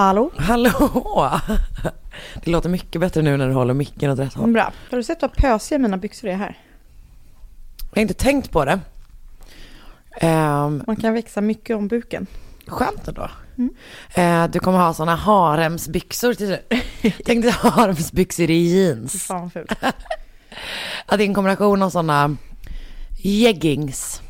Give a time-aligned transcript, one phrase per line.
[0.00, 0.30] Hallå?
[0.36, 1.30] Hallå!
[2.44, 4.52] Det låter mycket bättre nu när du håller micken åt rätt håll.
[4.52, 4.72] Bra.
[4.90, 6.58] Har du sett vad pösiga mina byxor är här?
[7.90, 8.80] Jag har inte tänkt på det.
[10.22, 12.26] Um, Man kan växa mycket om buken.
[12.66, 13.30] skönt ändå.
[14.14, 16.56] Eh, du kommer ha sådana haremsbyxor till
[17.24, 19.26] Tänk dig haremsbyxor i jeans.
[19.26, 19.72] Fan vad fult.
[21.06, 22.36] Att det är en kombination av sådana
[23.18, 24.22] jeggings.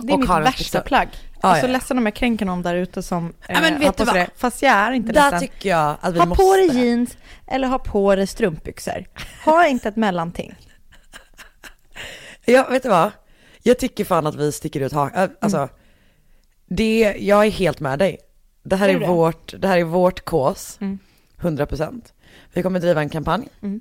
[0.00, 1.08] Det är Och mitt värsta plagg.
[1.42, 1.72] Ja, Jag är så ja.
[1.72, 4.04] ledsen om jag kränker någon där ute som eh, Ja, men vet har du på
[4.04, 4.28] sig vad?
[4.28, 4.30] det.
[4.36, 5.40] Fast jag är inte Där ledsen.
[5.40, 6.42] tycker jag att vi Ha måste.
[6.44, 7.16] på dig jeans
[7.46, 9.04] eller ha på dig strumpbyxor.
[9.44, 10.54] Ha inte ett mellanting.
[12.44, 13.10] Ja, vet du vad?
[13.62, 15.30] Jag tycker fan att vi sticker ut hakan.
[15.40, 15.68] Alltså,
[16.66, 18.18] det, jag är helt med dig.
[18.62, 19.06] Det här Är är, det?
[19.06, 20.78] vårt, det här är vårt kås.
[20.80, 20.98] Mm.
[21.40, 22.02] 100%.
[22.52, 23.48] Vi kommer driva en kampanj.
[23.62, 23.80] Mm.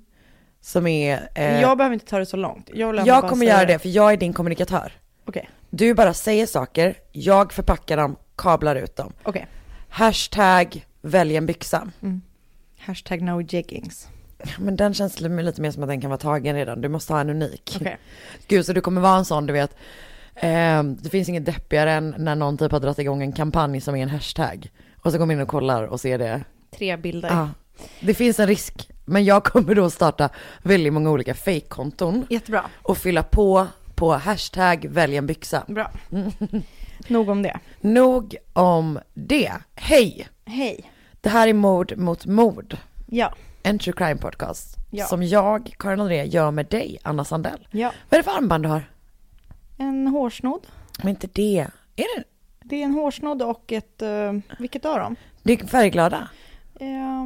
[0.61, 1.29] Som är...
[1.35, 2.69] Eh, Jag behöver inte ta det så långt.
[2.73, 4.91] Jag, jag kommer göra det, för jag är din kommunikatör.
[5.31, 9.13] Okej, Du bara säger saker, jag förpackar dem, kablar ut dem.
[9.23, 9.47] okej.
[9.89, 11.91] Hashtag välj en byxa.
[12.79, 14.07] Hashtag no jeggings.
[14.59, 16.81] Men den känns lite mer som att den kan vara tagen redan.
[16.81, 17.77] Du måste ha en unik.
[17.81, 17.97] Okej.
[18.47, 19.75] Gud, så du kommer vara en sån, du vet.
[20.35, 23.95] Eh, det finns inget deppigare än när någon typ har dragit igång en kampanj som
[23.95, 24.71] är en hashtag.
[25.01, 26.43] Och så kommer in och kollar och ser det.
[26.77, 27.29] Tre bilder.
[27.29, 27.49] Ja.
[27.99, 28.89] Det finns en risk.
[29.05, 30.29] Men jag kommer då starta
[30.63, 32.25] väldigt många olika fake-konton.
[32.29, 32.63] Jättebra.
[32.81, 33.67] Och fylla på
[34.01, 35.63] på hashtag välj en byxa.
[35.67, 35.91] Bra.
[37.07, 37.59] Nog om det.
[37.81, 39.51] Nog om det.
[39.75, 40.27] Hej!
[40.45, 40.91] Hej.
[41.21, 42.77] Det här är Mord mot mord.
[43.07, 43.33] Ja.
[43.63, 44.77] En true crime podcast.
[44.91, 45.05] Ja.
[45.05, 47.67] Som jag, Karin André, gör med dig, Anna Sandell.
[47.71, 47.91] Ja.
[48.09, 48.91] Vad är det för armband du har?
[49.77, 50.67] En hårsnodd.
[50.97, 51.67] Men inte det.
[51.95, 52.23] Är det?
[52.63, 54.01] Det är en hårsnodd och ett...
[54.01, 55.15] Uh, vilket av dem?
[55.43, 56.29] Det är färgglada.
[56.79, 57.25] Eh,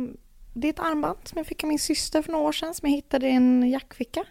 [0.53, 2.89] det är ett armband som jag fick av min syster för några år sedan som
[2.89, 4.23] jag hittade i en jackficka.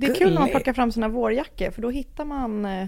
[0.00, 2.64] Det är kul när man plockar fram sina vårjackor för då hittar man...
[2.64, 2.86] eh,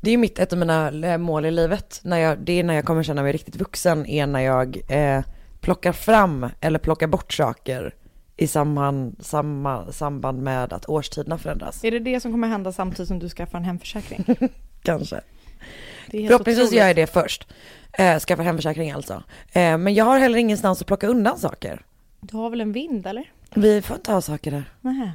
[0.00, 2.00] Det är mitt, ett av mina mål i livet.
[2.04, 5.22] När jag, det är när jag kommer känna mig riktigt vuxen, är när jag eh,
[5.60, 7.94] plockar fram eller plockar bort saker
[8.36, 11.84] i samband, samma, samband med att årstiderna förändras.
[11.84, 14.24] Är det det som kommer hända samtidigt som du skaffar en hemförsäkring?
[14.82, 15.20] Kanske.
[16.10, 17.46] Förhoppningsvis gör jag det först.
[17.92, 19.22] Eh, skaffa hemförsäkring alltså.
[19.52, 21.82] Eh, men jag har heller ingenstans att plocka undan saker.
[22.20, 23.30] Du har väl en vind eller?
[23.54, 24.64] Vi får inte ha saker där.
[24.80, 25.10] Nej.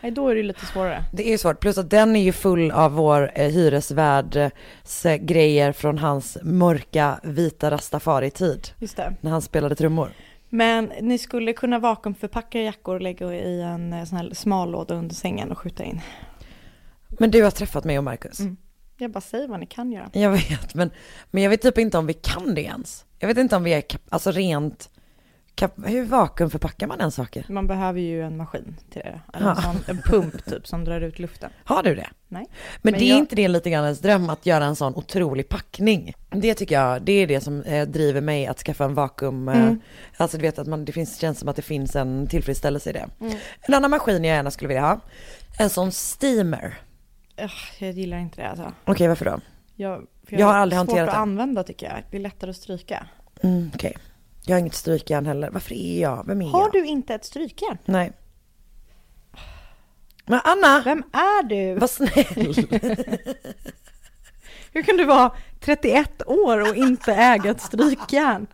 [0.00, 1.04] Nej, då är det lite svårare.
[1.12, 4.52] Det är svårt, plus att den är ju full av vår eh, hyresvärds
[5.20, 8.68] grejer från hans mörka vita rastafari-tid.
[8.78, 9.16] Just det.
[9.20, 10.10] När han spelade trummor.
[10.48, 14.94] Men ni skulle kunna vakuumförpacka jackor och lägga i en eh, sån här smal låda
[14.94, 16.00] under sängen och skjuta in.
[17.08, 18.40] Men du har träffat mig och Marcus.
[18.40, 18.56] Mm.
[18.98, 20.10] Jag bara säger vad ni kan göra.
[20.12, 20.90] Jag vet, men,
[21.30, 23.04] men jag vet typ inte om vi kan det ens.
[23.18, 24.90] Jag vet inte om vi är, alltså rent,
[25.86, 27.46] hur vakuumförpackar man den saker?
[27.48, 29.20] Man behöver ju en maskin till det.
[29.32, 29.54] En, Ja.
[29.56, 31.50] sån, en pump typ som drar ut luften.
[31.64, 32.08] Har du det?
[32.28, 32.46] Nej.
[32.82, 34.94] Men, Men det är jag- inte det lite grann ens dröm att göra en sån
[34.94, 36.12] otrolig packning?
[36.30, 39.48] Det tycker jag, det är det som eh, driver mig att skaffa en vakuum.
[39.48, 39.80] Eh, Mm.
[40.16, 42.92] Alltså du vet att man, det finns, känns som att det finns en tillfredsställelse i
[42.92, 43.06] det.
[43.60, 45.00] En annan maskin jag gärna skulle vilja ha,
[45.58, 46.78] en sån steamer.
[47.78, 48.72] Jag gillar inte det alltså.
[48.84, 49.40] Okej, varför då?
[49.74, 51.12] Jag, för Jag har aldrig hanterat svårt det.
[51.12, 52.02] att använda tycker jag.
[52.10, 53.06] Det är lättare att stryka.
[53.42, 53.96] Mm, Okej.
[54.46, 55.50] Jag har inget strykjärn heller.
[55.50, 56.24] Varför är jag?
[56.26, 56.72] Vem är Har jag?
[56.72, 57.78] du inte ett strykjärn?
[57.84, 58.12] Nej.
[60.26, 61.74] Men Anna, Vem är du?
[61.78, 62.66] var snäll.
[64.72, 68.46] Hur kan du vara 31 år och inte äga ett strykjärn?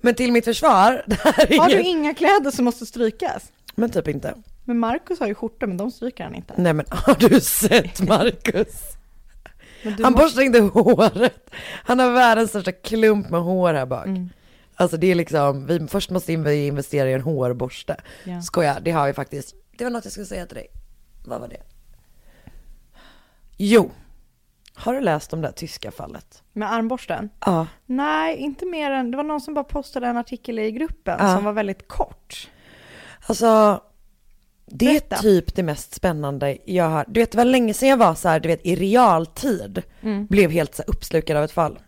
[0.00, 1.86] Men till mitt försvar, det här är Har du inget...
[1.86, 3.52] inga kläder som måste strykas?
[3.74, 4.34] Men typ inte.
[4.64, 6.54] Men Marcus har ju skjortor men de stryker han inte.
[6.56, 8.82] Nej men har du sett Marcus?
[9.82, 11.50] Men du Han måste- borstar inte håret.
[11.84, 14.06] Han har världens största klump med hår här bak.
[14.06, 14.28] Mm.
[14.78, 17.96] Alltså det är liksom, vi först måste vi investera i en hårborste.
[18.24, 18.42] Ja.
[18.42, 19.54] Skoja, det har vi faktiskt.
[19.78, 20.66] Det var något jag skulle säga till dig.
[21.26, 21.62] Vad var det?
[23.56, 23.90] Jo.
[24.74, 26.42] Har du läst om det tyska fallet?
[26.52, 27.30] Med armborsten?
[27.46, 27.66] Ja.
[27.86, 31.34] Nej, inte mer än, det var någon som bara postade en artikel i gruppen Ja.
[31.34, 32.50] som var väldigt kort.
[33.26, 33.82] Alltså,
[34.66, 35.16] det är Berätta.
[35.16, 37.04] typ det mest spännande jag har.
[37.08, 39.82] Du vet, det var länge sedan jag var så här, du vet, i realtid.
[40.28, 41.78] Blev helt så uppslukad av ett fall.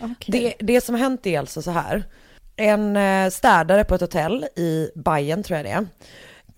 [0.00, 0.14] Okej.
[0.26, 2.04] Det, det som hänt är alltså så här.
[2.56, 5.86] En eh, städare på ett hotell i Bayern tror jag det är.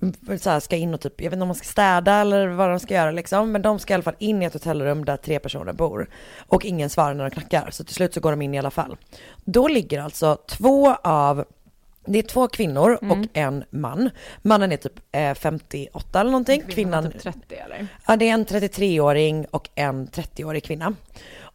[0.02, 2.46] Mm, Så här, ska in och typ, jag vet inte om man ska städa eller
[2.48, 3.52] vad de ska göra liksom.
[3.52, 6.10] Men de ska i alla fall in i ett hotellrum där tre personer bor.
[6.38, 7.70] Och ingen svarar när de knackar.
[7.70, 8.96] Så till slut så går de in i alla fall.
[9.44, 11.44] Då ligger alltså två av
[12.06, 14.10] det är två kvinnor och en man.
[14.42, 16.62] Mannen är typ eh, 58 eller någonting.
[16.68, 17.86] Kvinnan, Typ 30 eller?
[18.06, 20.94] Ja, det är en 33-åring och en 30-årig kvinna.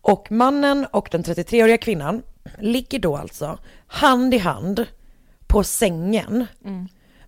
[0.01, 2.21] Och mannen och den 33-åriga kvinnan
[2.59, 3.57] ligger då alltså
[3.87, 4.85] hand i hand
[5.47, 6.45] på sängen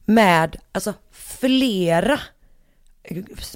[0.06, 2.19] med alltså flera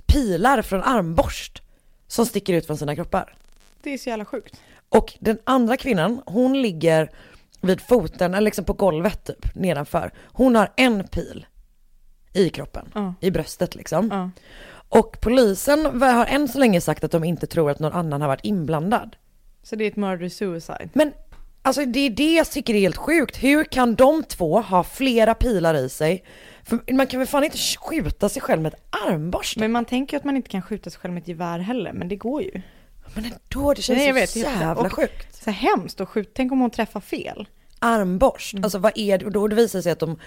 [0.05, 1.61] pilar från armborst
[2.07, 3.35] som sticker ut från sina kroppar.
[3.83, 4.61] Det är så jävla sjukt.
[4.89, 7.11] Och den andra kvinnan, hon ligger
[7.61, 10.11] vid foten, eller liksom på golvet typ, nedanför.
[10.25, 11.45] Hon har en pil
[12.33, 13.13] i kroppen, Ja.
[13.19, 14.09] i bröstet liksom.
[14.11, 14.29] Ja.
[14.99, 18.27] Och polisen har än så länge sagt att de inte tror att någon annan har
[18.27, 19.15] varit inblandad.
[19.63, 20.89] Så det är ett murder-suicide.
[20.93, 21.13] Men
[21.61, 23.43] alltså det är det jag tycker är helt sjukt.
[23.43, 26.23] Hur kan de två ha flera pilar i sig?
[26.63, 29.59] För man kan väl fan inte skjuta sig själv med ett armborste?
[29.59, 31.93] Men man tänker ju att man inte kan skjuta sig själv med ett gevär heller,
[31.93, 32.61] men det går ju.
[33.13, 35.43] Men ändå, det känns Nej, jag så vet, helt- jävla sjukt.
[35.43, 37.47] Så hemskt att skjuta, tänk om hon träffar fel.
[37.85, 38.53] Armborst.
[38.53, 38.63] Mm.
[38.63, 39.25] Alltså vad är det?
[39.25, 40.19] Och då det visar sig att de,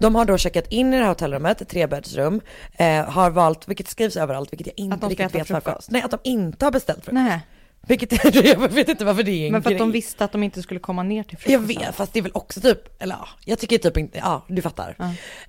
[0.00, 2.40] de har då checkat in i det här hotellrummet, ett trebäddsrum,
[2.76, 5.70] eh, har valt, vilket skrivs överallt, vilket jag inte Att riktigt vet varför.
[5.70, 5.90] frukost.
[5.90, 7.14] Nej, att de inte har beställt frukost.
[7.24, 7.40] Nej,
[7.88, 9.92] Vilket, jag vet inte varför det är en men för att de grej.
[9.92, 11.82] visste att de inte skulle komma ner till Jag frukosten.
[11.86, 14.62] vet, fast det är väl också typ, eller ja, jag tycker typ inte, ja du
[14.62, 14.96] fattar.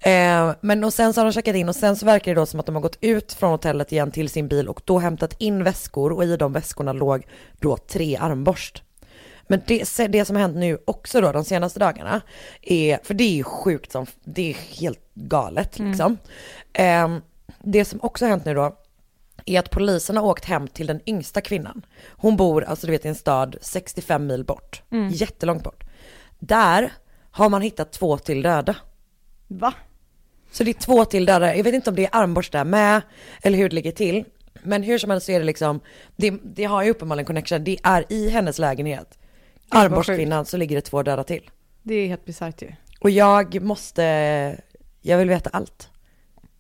[0.01, 2.45] Eh, men och sen så har de checkat in och sen så verkar det då
[2.45, 5.35] som att de har gått ut från hotellet igen till sin bil och då hämtat
[5.41, 7.23] in väskor och i de väskorna låg
[7.59, 8.83] då tre armborst.
[9.47, 12.21] Men det, det som har hänt nu också då de senaste dagarna
[12.61, 16.17] är, för det är ju sjukt som, det är helt galet liksom.
[16.73, 17.17] Eh,
[17.63, 18.77] det som också har hänt nu då
[19.45, 21.85] är att polisen har åkt hem till den yngsta kvinnan.
[22.09, 25.83] Hon bor, alltså du vet i en stad 65 mil bort, jättelångt bort.
[26.39, 26.93] Där
[27.31, 28.75] har man hittat två till döda.
[29.47, 29.73] Va?
[30.51, 33.01] Så det är två till döda, jag vet inte om det är armborst där med,
[33.41, 34.25] eller hur det ligger till.
[34.63, 35.79] Men hur som helst så är det liksom,
[36.15, 39.17] det, det har ju uppenbarligen connection, det är i hennes lägenhet.
[39.69, 41.49] Armborstkvinnan så ligger det två döda till.
[41.83, 42.71] Det är helt bisarrt ju.
[42.99, 44.03] Och jag måste,
[45.01, 45.89] jag vill veta allt.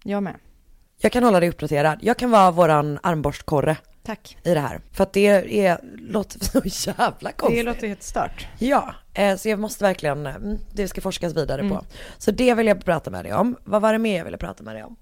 [0.03, 0.35] Jag med.
[0.99, 4.37] Jag kan hålla dig uppdaterad, jag kan vara våran armborstkorre Tack.
[4.43, 4.81] i det här.
[4.91, 5.27] För att det
[5.65, 6.39] är, låter
[6.69, 7.65] så jävla Det konstigt.
[7.65, 8.47] låter helt stört.
[8.59, 11.73] Ja, eh, så jag måste verkligen, mm, det ska forskas vidare Mm.
[11.77, 11.85] på.
[12.17, 13.55] Så det vill jag prata med dig om.
[13.63, 14.95] Vad var det mer jag ville prata med dig om?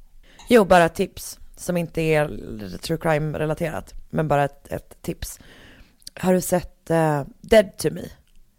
[0.49, 2.27] Jo, bara tips som inte är
[2.77, 5.39] true crime relaterat, men bara ett, ett tips.
[6.19, 8.01] Har du sett eh, Dead to me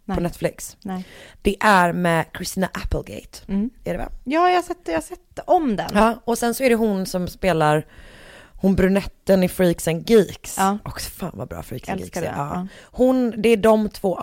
[0.05, 0.17] Nej.
[0.17, 0.77] på Netflix?
[0.83, 1.05] Nej.
[1.43, 3.71] Det är med Christina Applegate, Mm.
[3.85, 4.09] är det va?
[4.25, 5.91] Ja, jag har sett, jag har sett om den.
[5.95, 7.87] Ja, och sen så är det hon som spelar
[8.59, 10.55] hon brunetten i Freaks and Geeks.
[10.59, 10.79] Ja.
[10.85, 12.21] Och fan vad bra Freaks and Geeks är.
[12.23, 12.67] det, Ja.
[12.83, 14.23] Hon, det är de två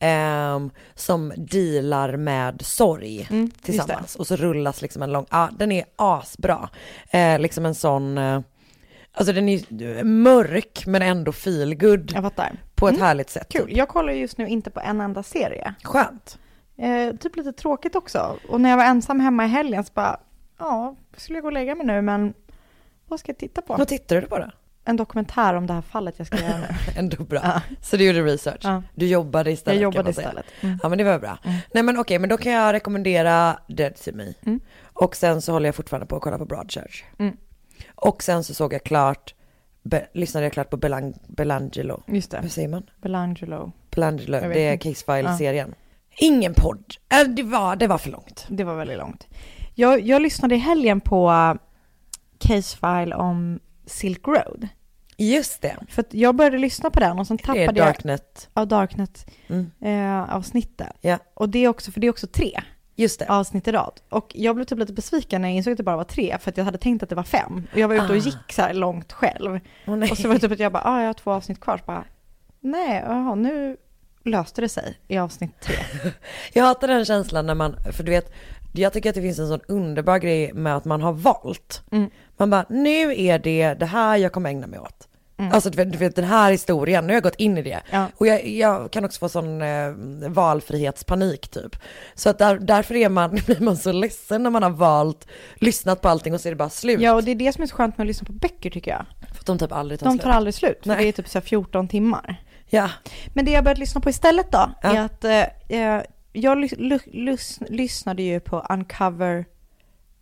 [0.00, 4.16] ehm, som dealar med sorg Mm, tillsammans.
[4.16, 6.68] Och så rullas liksom en lång, ja den är asbra.
[7.10, 8.40] Eh, liksom en sån, eh,
[9.14, 12.52] alltså den är mörk men ändå feelgood Jag fattar.
[12.74, 13.48] på ett härligt sätt.
[13.52, 13.66] Kul.
[13.66, 13.76] Typ.
[13.76, 15.74] Jag kollar just nu inte på en enda serie.
[15.82, 16.38] Skönt.
[16.76, 18.38] Eh, typ lite tråkigt också.
[18.48, 20.20] Och när jag var ensam hemma i helgen så bara,
[20.58, 22.34] ja, skulle jag gå och lägga mig nu, men
[23.08, 23.76] vad ska jag titta på?
[23.76, 24.50] Vad tittar du på då?
[24.84, 26.66] En dokumentär om det här fallet jag ska göra nu.
[26.96, 27.40] Ändå bra.
[27.42, 27.60] Ja.
[27.82, 28.60] Så du gjorde research?
[28.62, 28.82] Ja.
[28.94, 30.46] Du jobbade istället Jag jobbade istället.
[30.60, 30.78] Mm.
[30.82, 31.38] Ja men det var bra.
[31.74, 34.34] Nej men okej, men då kan jag rekommendera Dead to Me.
[34.46, 34.60] Mm.
[34.82, 37.04] Och sen så håller jag fortfarande på att kolla på Broadchurch.
[37.94, 39.34] Och sen så såg jag klart,
[39.82, 42.02] be, lyssnade jag klart på Belang, Belangelo.
[42.06, 42.38] Just det.
[42.42, 42.90] Hur säger man?
[43.02, 43.72] Belangelo.
[43.90, 44.88] Belangelo, det är inte.
[44.88, 45.74] Case File-serien.
[46.18, 46.94] Ingen podd.
[47.12, 48.46] Äh, det, var, det var för långt.
[48.48, 49.26] Det var väldigt långt.
[49.74, 51.54] Jag, jag lyssnade i helgen på uh,
[52.38, 54.68] Case File om Silk Road.
[55.16, 55.76] Just det.
[55.88, 58.48] För jag började lyssna på den och sen Det är tappade jag Darknet.
[58.54, 59.70] av Darknet Mm.
[59.80, 60.96] eh, avsnittet.
[61.00, 61.18] Ja.
[61.34, 62.60] Och det är också, för det är också tre.
[62.96, 63.26] Just det.
[63.28, 64.00] avsnitt i rad.
[64.08, 66.50] Och jag blev typ lite besviken när jag insåg att det bara var tre, för
[66.50, 67.66] att jag hade tänkt att det var fem.
[67.72, 68.14] Och jag var ute och Ah.
[68.14, 69.60] gick så här långt själv.
[69.84, 70.10] Nej.
[70.10, 71.78] Och så var det typ att jag bara, ah, jag har två avsnitt kvar.
[71.78, 72.04] Så bara,
[72.60, 73.76] nej, jaha, nu
[74.24, 75.74] löste det sig i avsnitt tre.
[76.52, 78.32] Jag hatar den känslan när man, för du vet,
[78.72, 81.82] jag tycker att det finns en sån underbar grej med att man har valt.
[81.92, 82.10] Mm.
[82.36, 85.08] Man bara, nu är det det här jag kommer ägna mig åt.
[85.36, 85.52] Mm.
[85.52, 87.80] Alltså du vet, du vet den här historien, nu har jag gått in i det.
[87.90, 88.06] Ja.
[88.16, 89.90] Och jag, jag kan också få sån eh,
[90.28, 91.76] valfrihetspanik typ.
[92.14, 96.00] Så att där, därför är man, blir man så ledsen när man har valt, lyssnat
[96.00, 97.00] på allting och så är det bara slut.
[97.00, 98.90] Ja, och det är det som är så skönt med att lyssna på böcker tycker
[98.90, 99.06] jag.
[99.32, 100.22] För att de typ aldrig tar De slut.
[100.22, 100.96] tar aldrig slut, Nej.
[101.02, 102.36] det är typ så här 14 timmar.
[102.70, 102.90] Ja.
[103.34, 104.96] Men det jag börjat lyssna på istället då, Ja.
[104.96, 105.42] är att eh,
[105.96, 109.44] eh, jag ly- ly- lys- lyssnade ju på Uncover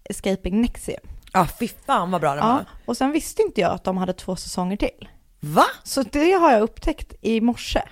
[0.04, 1.00] Escaping Nexium.
[1.32, 2.64] Ja, fy fan vad bra den Ja, var.
[2.86, 5.08] och sen visste inte jag att de hade två säsonger till.
[5.40, 5.64] Va?
[5.82, 7.82] Så det har jag upptäckt i morse.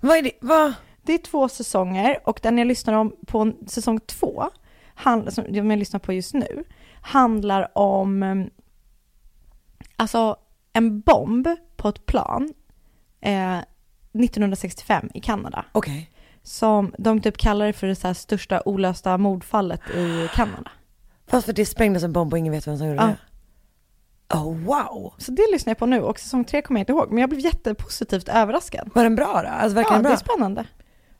[0.00, 0.32] Vad är det?
[0.40, 0.74] Va?
[1.02, 4.50] Det är två säsonger och den jag lyssnar om på säsong två,
[4.94, 6.64] hand, som jag lyssnar på just nu,
[7.00, 8.50] handlar om em,
[9.96, 10.36] alltså
[10.72, 12.54] en bomb på ett plan
[13.20, 15.64] eh, 1965 i Kanada.
[15.72, 16.10] Okej.
[16.42, 20.70] Som de typ kallar det för det så här största olösta mordfallet i Kanada.
[21.30, 23.06] Fast för det sprängdes en bomb och ingen vet vem som gjorde Ja.
[23.06, 23.16] det.
[24.38, 25.14] Oh wow.
[25.18, 27.28] Så det lyssnar jag på nu och säsong tre kommer jag inte ihåg, men jag
[27.30, 28.90] blev jättepositivt överraskad.
[28.94, 29.48] Var den bra då?
[29.48, 30.16] Alltså Ja, verkligen det är bra?
[30.16, 30.66] spännande.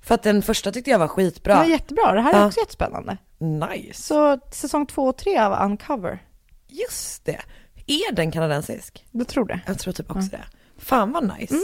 [0.01, 1.55] För att den första tyckte jag var skitbra.
[1.55, 2.47] Det var jättebra, det här är Ja.
[2.47, 3.17] också jättespännande.
[3.39, 4.03] Nice.
[4.03, 6.23] Så säsong två och tre av Uncover,
[6.69, 7.41] Just det.
[7.87, 9.05] Är den kanadensisk?
[9.11, 9.61] du tror det?
[9.67, 10.45] Jag tror typ också det.
[10.79, 11.57] Fan vad nice.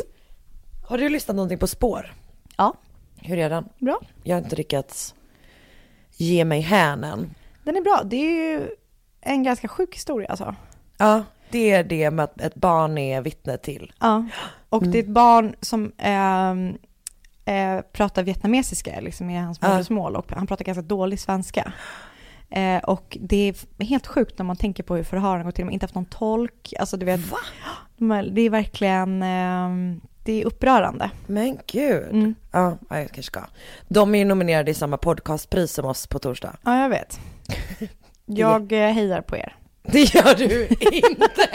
[0.89, 2.15] Har du lyssnat någonting på spår?
[2.57, 2.75] Ja.
[3.17, 3.69] Hur är den?
[3.79, 4.01] Bra.
[4.23, 5.15] Jag har inte lyckats
[6.17, 7.35] ge mig hän än.
[7.65, 8.03] Den är bra.
[8.05, 8.69] Det är ju
[9.21, 10.55] en ganska sjuk historia alltså.
[10.99, 13.93] Ja, det är det med att ett barn är vittne till.
[14.01, 14.25] Ja.
[14.69, 16.79] Och det är ett barn som ehm,
[17.45, 19.69] eh, pratar vietnamesiska, liksom är hans Ja.
[19.69, 21.73] modersmål och han pratar ganska dålig svenska.
[22.51, 25.63] Eh, och det är helt sjukt när man tänker på hur förhören går till.
[25.63, 26.75] De har inte haft någon tolk.
[26.79, 28.23] Alltså du vet, Va?
[28.33, 31.11] det är verkligen, ehm, det är upprörande.
[31.27, 32.09] Men gud.
[32.11, 32.35] Mm.
[32.53, 33.41] Ja, ja, jag kanske ska.
[33.89, 36.57] De är ju nominerade i samma podcastpris som oss på torsdag.
[36.65, 37.21] Ja, jag vet.
[38.27, 39.57] Jag eh, hejar på er.
[39.83, 41.49] Det gör du inte.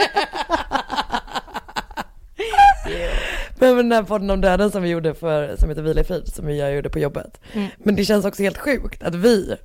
[3.60, 6.28] Men den här podden om döden som vi gjorde för, som heter Vila i frid,
[6.34, 7.42] som jag gjorde på jobbet.
[7.54, 7.68] Mm.
[7.78, 9.56] Men det känns också helt sjukt att vi,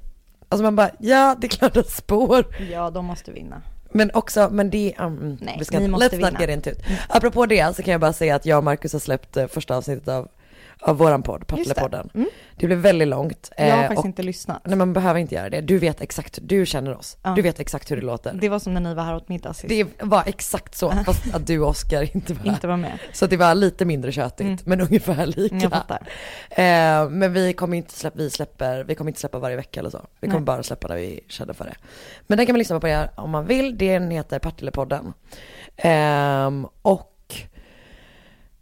[0.49, 3.63] alltså man bara, ja det är klart att spår, Ja, de måste vinna.
[3.93, 6.41] men också, men det, um, Nej, vi ska ni inte, måste let's not vinna.
[6.41, 6.79] get into it.
[7.09, 9.77] Apropå det så kan jag bara säga att jag och Marcus har släppt eh, första
[9.77, 10.29] avsnittet av,
[10.87, 11.75] av våran podd, Just det.
[11.75, 12.11] Partlepodden.
[12.15, 12.29] Mm.
[12.57, 13.53] Det blev väldigt långt.
[13.57, 14.63] Jag har eh, faktiskt och- inte lyssnat.
[14.65, 17.17] Nej man behöver inte göra det, du vet exakt, du känner oss.
[17.23, 17.31] Ja.
[17.31, 18.33] Du vet exakt hur det låter.
[18.35, 19.69] Det var som när ni var här åt middag sist.
[19.69, 22.99] Det var exakt så, fast att du och Oskar inte var Inte var med.
[23.13, 24.59] Så det var lite mindre tjötigt, Mm.
[24.65, 25.57] men ungefär lika.
[25.57, 26.03] Jag fattar.
[26.51, 29.91] Eh, men vi kommer inte släppa, vi släpper, vi kommer inte släppa varje vecka eller
[29.91, 30.07] så.
[30.21, 30.45] Vi kommer Nej.
[30.47, 31.75] bara släppa när vi känner för det.
[32.27, 33.79] Men den kan man lyssna på det om man vill.
[33.79, 35.13] Den heter Partille-podden.
[35.77, 37.11] Ehm, och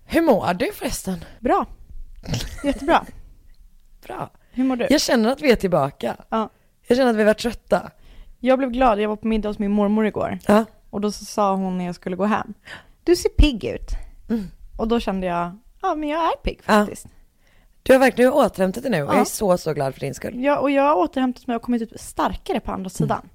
[0.04, 1.24] hur mår du förresten?
[1.40, 1.66] Bra.
[2.64, 3.04] Jättebra.
[4.06, 4.30] Bra.
[4.52, 4.86] Hur mår du?
[4.90, 6.16] Jag känner att vi är tillbaka.
[6.28, 6.48] Ja.
[6.86, 7.90] Jag känner att vi var trötta.
[8.38, 10.38] Jag blev glad, jag var på middag hos min mormor igår.
[10.48, 10.64] Ja.
[10.90, 12.54] Och då så sa hon när jag skulle gå hem,
[13.04, 13.88] du ser pigg ut.
[14.30, 14.44] Mm.
[14.78, 16.72] Och då kände jag, ja men jag är pigg Ja.
[16.72, 17.06] faktiskt.
[17.82, 19.12] Du har verkligen återhämtat dig nu och Ja.
[19.12, 20.44] jag är så, så glad för din skull.
[20.44, 23.28] Ja, och jag har återhämtat mig och kommit ut starkare på andra sidan.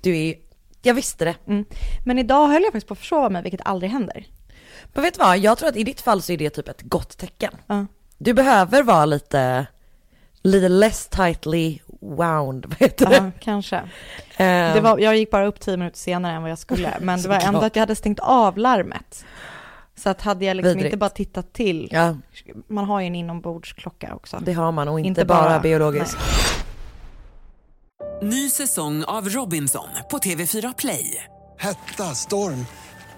[0.00, 0.34] Du är,
[0.82, 1.34] jag visste det.
[1.46, 1.64] Mm.
[2.04, 4.26] Men idag höll jag faktiskt på att försova mig, vilket aldrig händer.
[4.94, 6.82] Men vet du vad, jag tror att i ditt fall så är det typ ett
[6.82, 7.52] gott tecken.
[7.66, 7.86] Ja.
[8.22, 9.66] Du behöver vara lite,
[10.42, 13.16] lite less tightly wound, vad heter det?
[13.16, 13.76] Ja, kanske.
[14.36, 17.22] Ehm, Det var, jag gick bara upp tio minuter senare än vad jag skulle, men
[17.22, 19.24] det var ändå att jag hade stängt av larmet.
[19.96, 20.84] Så att hade jag liksom Vidrigt.
[20.86, 22.16] inte bara tittat till, Ja,
[22.68, 24.38] man har ju en inombordsklocka också.
[24.42, 26.16] det har man och inte, Inte bara, bara- biologiskt.
[28.22, 31.24] Ny säsong av Robinson på TV4 Play.
[31.58, 32.66] Hetta, storm,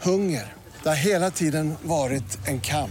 [0.02, 0.52] hunger.
[0.82, 2.90] Det har hela tiden varit en kamp.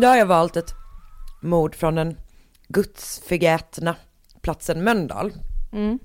[0.00, 0.74] Då har jag valt ett
[1.40, 2.16] mord från den
[2.68, 3.96] gudsförgätna
[4.40, 5.32] platsen Mölndal.
[5.72, 5.98] Mm.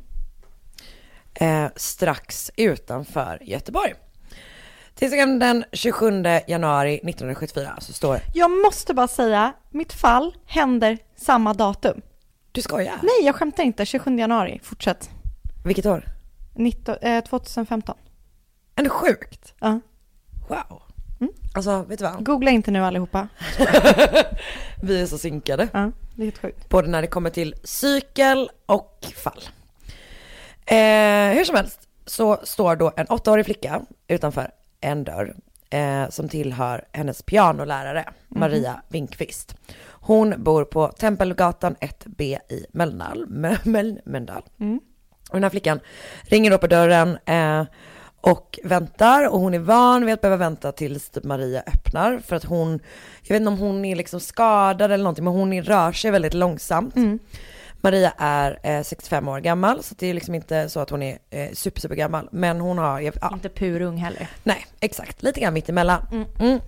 [1.34, 3.94] Eh, strax utanför Göteborg.
[4.96, 11.54] Tisdagen den 27 januari 1974 så står Jag måste bara säga, mitt fall händer samma
[11.54, 12.02] datum.
[12.52, 13.00] Du skojar?
[13.02, 13.86] Nej, jag skämtar inte.
[13.86, 14.60] 27 januari.
[14.64, 15.10] Fortsätt.
[15.66, 16.06] Vilket år?
[16.56, 17.98] 19, eh, 2015.
[18.76, 19.54] Är det sjukt?
[19.60, 19.80] Ja.
[20.50, 20.82] Wow.
[21.54, 22.26] Alltså, vet du vad?
[22.26, 23.28] Googla inte nu allihopa.
[24.84, 25.68] Vi är så synkade.
[25.74, 26.70] Ja, det är helt sjukt.
[26.70, 29.42] Både när det kommer till cykel och fall.
[30.66, 34.52] Eh, hur som helst så står då en åttaårig flicka utanför
[34.82, 35.36] en dörr
[35.70, 39.56] eh, som tillhör hennes pianolärare Maria Winkvist.
[39.86, 43.26] Hon bor på Tempelgatan 1B i Mölndal.
[43.28, 44.44] Mö- Möl- Mölndal.
[45.30, 45.80] Och den här flickan
[46.24, 47.64] ringer då på dörren eh,
[48.24, 52.36] och väntar och hon är van vid att behöva vänta tills typ Maria öppnar för
[52.36, 52.80] att hon,
[53.22, 56.12] jag vet inte om hon är liksom skadad eller någonting men hon är- rör sig
[56.12, 56.96] väldigt långsamt.
[57.82, 61.18] Maria är eh, 65 år gammal så det är liksom inte så att hon är
[61.30, 64.28] eh, super, super gammal men hon har, ja, Inte purung heller.
[64.44, 65.24] Nej, exakt.
[65.24, 66.02] Lite grann mitt emellan.
[66.40, 66.60] Mm.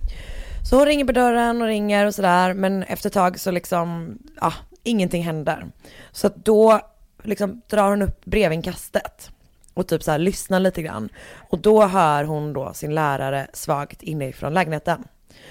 [0.70, 4.18] Så hon ringer på dörren och ringer och sådär, men efter ett tag så liksom,
[4.40, 5.66] ja, ingenting händer.
[6.12, 6.80] Så att då
[7.22, 9.30] liksom drar hon upp brevinkastet
[9.76, 11.08] och typ så här lyssnar lite grann.
[11.50, 15.04] Och då hör hon då sin lärare svagt inifrån lägenheten.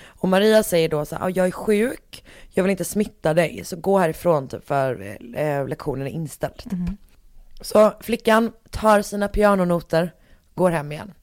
[0.08, 3.62] Och Maria säger då så här, "Ja, jag är sjuk, jag vill inte smitta dig,
[3.65, 6.58] så gå härifrån typ för eh, lektionen är inställd.
[6.58, 6.74] Typ.
[7.62, 10.13] Så flickan tar sina pianonoter,
[10.55, 11.13] går hem igen.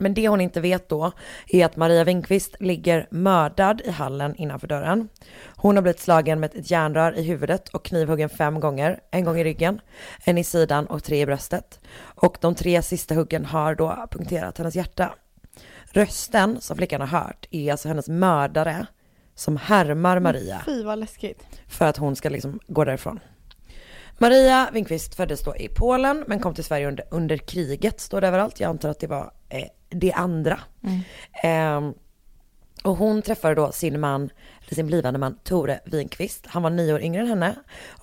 [0.00, 1.12] Men det hon inte vet då
[1.48, 5.08] är att Maria Winkvist ligger mördad i hallen innanför dörren.
[5.56, 9.00] Hon har blivit slagen med ett järnrör i huvudet och knivhuggen fem gånger.
[9.10, 9.80] En gång i ryggen,
[10.24, 11.80] en i sidan och tre i bröstet.
[12.00, 15.14] Och de tre sista huggen har då punkterat hennes hjärta.
[15.92, 18.86] Rösten som flickan har hört är alltså hennes mördare
[19.34, 21.46] som härmar Maria Fy vad läskigt.
[21.68, 23.20] för att hon ska liksom gå därifrån.
[24.18, 28.28] Maria Winkvist föddes då i Polen men kom till Sverige under, under kriget, står det
[28.28, 28.60] överallt.
[28.60, 29.32] Jag antar att det var
[29.90, 30.60] det andra.
[31.42, 31.94] Ehm,
[32.84, 34.30] och hon träffade då sin man,
[34.64, 36.46] eller sin blivande man Tore Winkvist.
[36.46, 37.54] Han var nio år yngre än henne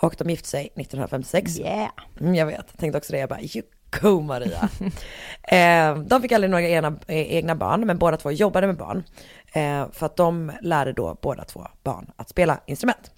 [0.02, 1.60] och de gifte sig 1956.
[1.60, 1.90] Yeah.
[2.20, 3.20] Mm, jag vet, tänkte också det.
[3.20, 3.64] Jag bara, you
[4.02, 4.70] go Maria.
[5.44, 9.04] eh, de fick aldrig några egna, eh, egna barn, men båda två jobbade med barn.
[9.54, 13.12] Eh, för att de lärde då båda två barn att spela instrument.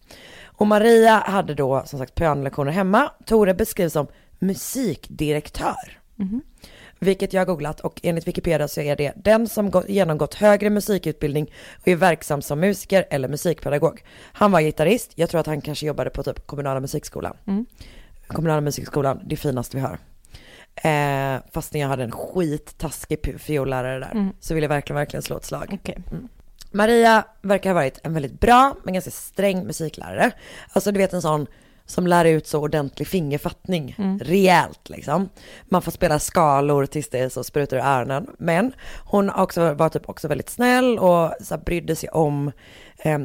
[0.45, 3.11] Och Maria hade då som sagt pianolektioner hemma.
[3.25, 4.07] Tore beskrivs som
[4.39, 5.99] musikdirektör.
[6.99, 10.69] Vilket jag har googlat och enligt Wikipedia så är det den som gå- genomgått högre
[10.69, 14.03] musikutbildning och är verksam som musiker eller musikpedagog.
[14.33, 17.37] Han var gitarrist, jag tror att han kanske jobbade på typ kommunala musikskolan.
[18.27, 19.99] Kommunala musikskolan, det finaste vi har.
[20.75, 24.31] Eh, fastän jag hade en skittaskig fiollärare där.
[24.39, 25.79] Så vill jag verkligen, verkligen slå ett slag.
[25.81, 25.97] Okej.
[26.71, 30.31] Maria verkar ha varit en väldigt bra men ganska sträng musiklärare.
[30.73, 31.47] Alltså du vet en sån
[31.87, 35.29] som lär ut så ordentlig fingerfattning, rejält liksom.
[35.65, 38.27] Man får spela skalor tills det så sprutar ur öronen.
[38.39, 38.71] Men
[39.05, 42.51] hon också, var typ också väldigt snäll och så här, brydde sig om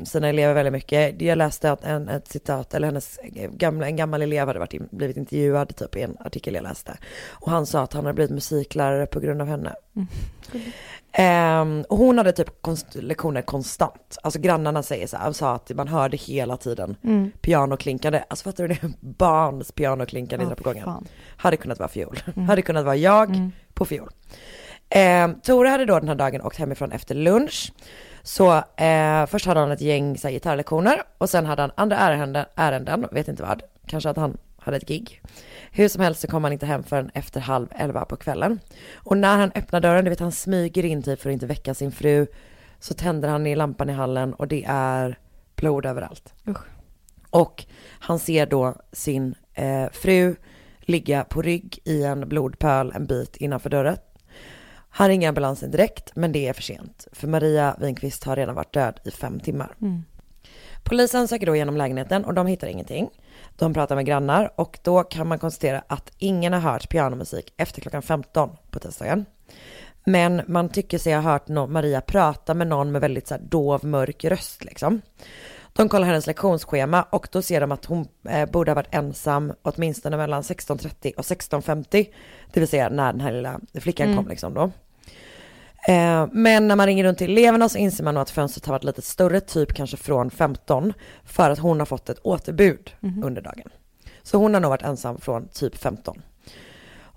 [0.04, 1.22] sina elever väldigt mycket.
[1.22, 3.18] Jag läste att en, ett citat, eller hennes
[3.50, 6.96] gamla, en gammal elev hade varit in, blivit intervjuad typ i en artikel jag läste.
[7.28, 9.74] Och han sa att han hade blivit musiklärare på grund av henne.
[11.12, 14.18] Ehm, och hon hade typ konst- lektioner konstant.
[14.22, 16.96] Alltså grannarna säger så här, sa att man hörde hela tiden
[17.40, 18.22] pianoklinkande.
[18.28, 18.92] Alltså fattar du det?
[19.00, 21.06] Barns pianoklinkande i Ja, trappuppgången.
[21.36, 22.18] Hade kunnat vara fiol.
[22.48, 24.08] Hade kunnat vara jag på fiol.
[24.88, 27.72] Ehm, Tore hade då den här dagen åkt hemifrån efter lunch.
[28.22, 31.96] Så eh, först hade han ett gäng så här, gitarrlektioner och sen hade han andra
[31.96, 33.62] ärenden, ärenden, vet inte vad.
[33.86, 35.22] Kanske att han hade ett gig.
[35.70, 38.60] Hur som helst så kom han inte hem förrän efter halv elva på kvällen.
[38.94, 41.74] Och när han öppnar dörren, du vet han smyger in typ för att inte väcka
[41.74, 42.26] sin fru.
[42.78, 45.18] Så tänder han i lampan i hallen och det är
[45.56, 46.34] blod överallt.
[46.48, 46.64] Usch.
[47.30, 47.64] Och
[47.98, 50.36] han ser då sin eh, fru
[50.80, 53.96] ligga på rygg i en blodpöl en bit innanför dörren.
[54.94, 57.08] Han ringer ambulansen direkt, men det är för sent.
[57.12, 59.74] För Maria Winkvist har redan varit död i fem timmar.
[60.84, 63.10] Polisen söker då igenom lägenheten och de hittar ingenting.
[63.56, 67.80] De pratar med grannar och då kan man konstatera att ingen har hört pianomusik efter
[67.80, 69.24] klockan 15 på tisdagen.
[70.04, 74.24] Men man tycker sig ha hört Maria prata med någon med väldigt så dov, mörk
[74.24, 75.00] röst liksom.
[75.72, 79.52] De kollar hennes lektionsschema och då ser de att hon eh, borde ha varit ensam
[79.62, 82.08] åtminstone mellan 16.30 och 16.50.
[82.52, 84.70] Det vill säga när den här lilla flickan kom liksom då.
[85.88, 88.74] Eh, men när man ringer runt till eleverna så inser man nog att fönstret har
[88.74, 90.92] varit lite större, typ kanske från 15,
[91.24, 92.92] för att hon har fått ett återbud
[93.22, 93.68] under dagen.
[94.22, 96.22] Så hon har nog varit ensam från typ 15.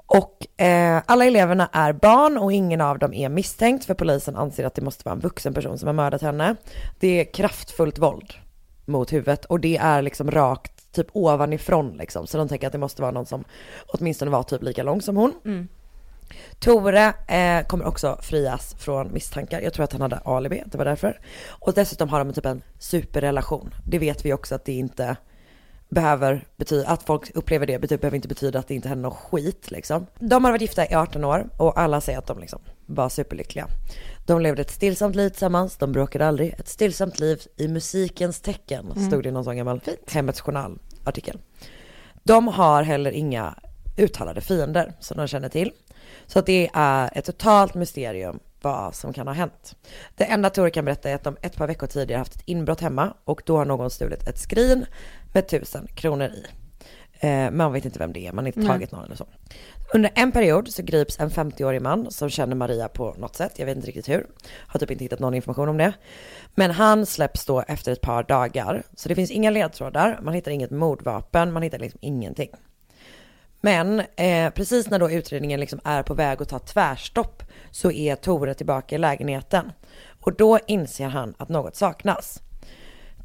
[0.07, 4.63] Och eh, alla eleverna är barn och ingen av dem är misstänkt för polisen anser
[4.63, 6.55] att det måste vara en vuxen person som har mördat henne.
[6.99, 8.33] Det är kraftfullt våld
[8.85, 12.27] mot huvudet och det är liksom rakt typ ovanifrån liksom.
[12.27, 13.43] Så de tänker att det måste vara någon som
[13.87, 15.33] åtminstone var typ lika lång som hon.
[15.45, 15.67] Mm.
[16.59, 19.61] Tore eh, kommer också frias från misstankar.
[19.61, 21.19] Jag tror att han hade alibi, det var därför.
[21.47, 23.73] Och dessutom har de typ en superrelation.
[23.85, 25.15] Det vet vi också att det inte
[25.89, 29.71] behöver betyda, att folk upplever det behöver inte betyda att det inte händer någon skit
[29.71, 30.05] liksom.
[30.19, 33.67] De har varit gifta i 18 år och alla säger att de liksom var superlyckliga.
[34.25, 36.53] De levde ett stillsamt liv tillsammans, de bråkade aldrig.
[36.59, 39.07] Ett stillsamt liv i musikens tecken, Mm.
[39.07, 41.39] stod det i någon sån gammal Hemmets Journal-artikel.
[42.23, 43.55] De har heller inga
[43.97, 45.71] uttalade fiender som de känner till.
[46.27, 49.75] Så att det är ett totalt mysterium vad som kan ha hänt.
[50.15, 52.81] Det enda Tore kan berätta är att de ett par veckor tidigare haft ett inbrott
[52.81, 54.85] hemma och då har någon stulit ett skrin
[55.33, 56.45] med tusen kronor i.
[57.19, 58.67] Eh, man vet inte vem det är, man har inte Nej.
[58.67, 59.27] tagit någon eller så.
[59.93, 63.65] Under en period så grips en 50-årig man som känner Maria på något sätt, jag
[63.65, 64.27] vet inte riktigt hur.
[64.67, 65.93] Har typ inte hittat någon information om det.
[66.55, 68.83] Men han släpps då efter ett par dagar.
[68.95, 72.49] Så det finns inga ledtrådar, man hittar inget mordvapen, man hittar liksom ingenting.
[73.65, 78.15] Men eh, precis när då utredningen liksom är på väg att ta tvärstopp så är
[78.15, 79.71] Tore tillbaka i lägenheten.
[80.19, 82.41] Och då inser han att något saknas.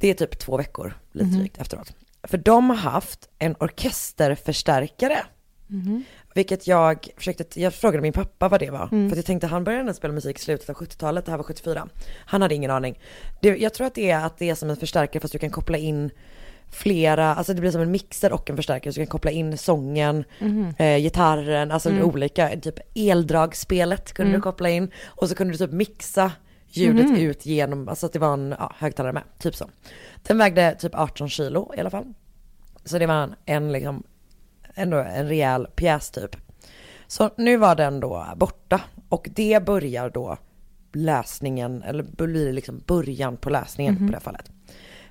[0.01, 1.39] Det är typ två veckor, lite Mhm.
[1.39, 1.93] drygt efteråt.
[2.23, 5.19] För de har haft en orkesterförstärkare.
[5.67, 6.05] Mhm.
[6.35, 8.89] Vilket jag försökte, jag frågade min pappa vad det var.
[8.93, 9.09] Mm.
[9.09, 11.45] För att jag tänkte han började spela musik i slutet av 70-talet, det här var
[11.45, 11.89] 74.
[12.27, 12.99] Han hade ingen aning.
[13.43, 15.51] Det, jag tror att det är att det är som en förstärkare fast du kan
[15.51, 16.11] koppla in
[16.71, 19.59] flera, alltså det blir som en mixer och en förstärkare så du kan koppla in
[19.59, 20.75] sången, Mhm.
[20.79, 22.05] eh, gitarren, alltså Mm.
[22.05, 24.41] olika, typ eldragspelet kunde Mm.
[24.41, 26.33] du koppla in och så kunde du typ mixa
[26.69, 27.17] ljudet Mhm.
[27.17, 29.69] ut genom, alltså att det var en ja, högtalare med, typ så.
[30.23, 32.05] Den vägde typ 18 kilo i alla fall.
[32.85, 34.03] Så det var en, en liksom,
[34.75, 36.37] ändå en rejäl pjäs typ.
[37.07, 40.37] Så nu var den då borta och det börjar då
[40.93, 44.07] läsningen, eller blir liksom början på läsningen Mhm.
[44.07, 44.51] på det här fallet.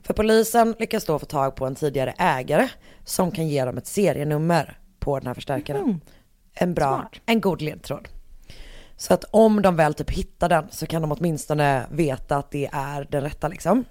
[0.04, 2.70] För polisen lyckas då få tag på en tidigare ägare
[3.04, 5.82] som kan ge dem ett serienummer på den här förstärkaren.
[5.82, 6.00] Mhm.
[6.54, 8.08] En bra, en god ledtråd.
[8.98, 12.70] Så att om de väl typ hittar den så kan de åtminstone veta att det
[12.74, 13.86] är den rätta liksom.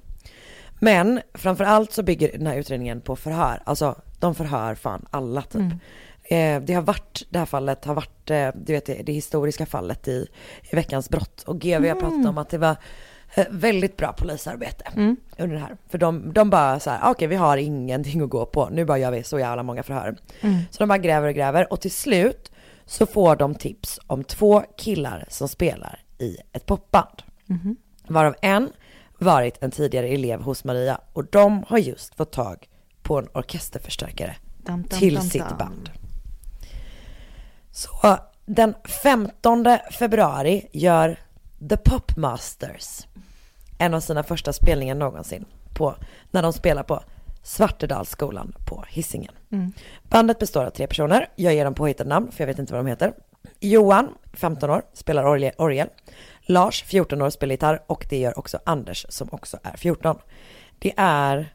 [0.81, 3.63] Men framförallt så bygger den här utredningen på förhör.
[3.67, 5.55] Alltså de förhör fan alla typ.
[5.61, 5.79] Mm.
[6.25, 9.67] Eh, det har varit, det här fallet har varit, eh, du vet det, det historiska
[9.67, 10.27] fallet i,
[10.71, 11.43] i veckans brott.
[11.43, 11.99] Och GV har Mm.
[11.99, 12.77] pratat om att det var
[13.51, 15.17] väldigt bra polisarbete Mm.
[15.39, 15.77] under det här.
[15.89, 18.85] För de, de bara så här, "Ah, okej vi har ingenting att gå på, nu
[18.85, 20.17] bara gör vi så jävla många förhör.
[20.41, 20.61] Mm.
[20.71, 22.53] Så de bara gräver och gräver och till slut
[22.87, 27.23] så får de tips om två killar som spelar i ett popband.
[27.47, 27.77] Mhm.
[28.09, 28.71] Varav en
[29.19, 32.69] varit en tidigare elev hos Maria och de har just fått tag
[33.03, 35.91] på en orkesterförstärkare Dam, dam, till dam, sitt band.
[37.73, 41.17] Så den 15 februari gör
[41.69, 43.07] The Popmasters
[43.79, 45.45] en av sina första spelningar någonsin
[45.75, 45.95] på,
[46.31, 47.03] när de spelar på
[47.43, 49.33] Svartedalsskolan på Hisingen.
[49.51, 49.73] Mm.
[50.03, 52.85] Bandet består av tre personer, jag ger dem påhittade namn för jag vet inte vad
[52.85, 53.13] de heter.
[53.61, 55.53] Johan, 15 år, spelar orgel.
[55.59, 55.89] orgel.
[56.41, 60.19] Lars, 14 år, spelar gitarr och det gör också Anders som också är 14.
[60.79, 61.55] Det är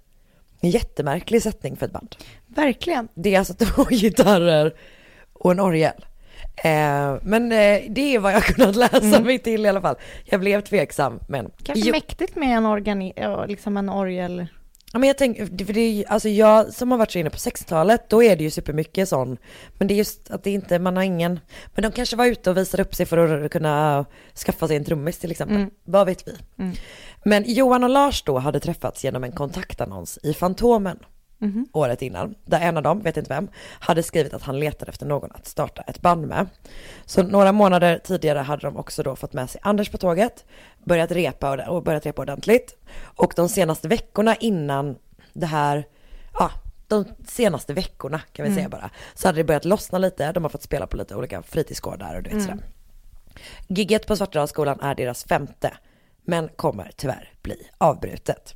[0.59, 2.15] en jättemärklig sättning för ett band.
[2.47, 3.07] Verkligen.
[3.13, 4.75] Det är alltså två gitarrer
[5.33, 6.05] och en orgel.
[6.55, 9.23] Eh, men eh, det är vad jag kunnat läsa Mm.
[9.23, 9.95] mig till i alla fall.
[10.25, 11.51] Jag blev tveksam men...
[11.63, 11.91] Kanske Jo.
[11.91, 14.47] mäktigt med en, organi- liksom en orgel.
[14.93, 17.37] Ja men jag tänker, för det är alltså jag som har varit så inne på
[17.37, 19.37] 60-talet, då är det ju supermycket sån,
[19.77, 21.39] men det är just att det inte, man har ingen,
[21.75, 24.05] men de kanske var ute och visade upp sig för att kunna
[24.45, 25.69] skaffa sig en trummis till exempel, Mm.
[25.83, 26.31] vad vet vi.
[26.63, 26.75] Mm.
[27.25, 30.99] Men Johan och Lars då hade träffats genom en kontaktannons i Fantomen
[31.43, 31.67] Mhm.
[31.73, 33.47] året innan, där en av dem, vet inte vem,
[33.79, 36.47] hade skrivit att han letade efter någon att starta ett band med.
[37.05, 40.45] Så några månader tidigare hade de också då fått med sig Anders på tåget,
[40.83, 42.75] börjat repa och, och börjat repa ordentligt.
[43.01, 44.95] Och de senaste veckorna innan
[45.33, 45.87] det här,
[46.39, 46.51] ja,
[46.87, 48.55] de senaste veckorna kan vi Mm.
[48.57, 51.41] säga bara, så hade det börjat lossna lite, de har fått spela på lite olika
[51.41, 52.45] fritidsgårdar och du vet Mm.
[52.45, 52.63] sådär.
[53.67, 55.77] Gigget på Svartedalsskolan är deras femte,
[56.25, 58.53] men kommer tyvärr bli avbrutet.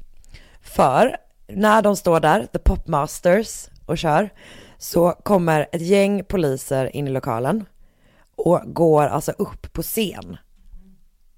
[0.62, 4.30] För när de står där, the popmasters, och kör,
[4.78, 7.66] så kommer ett gäng poliser in i lokalen
[8.36, 10.38] och går alltså upp på scen.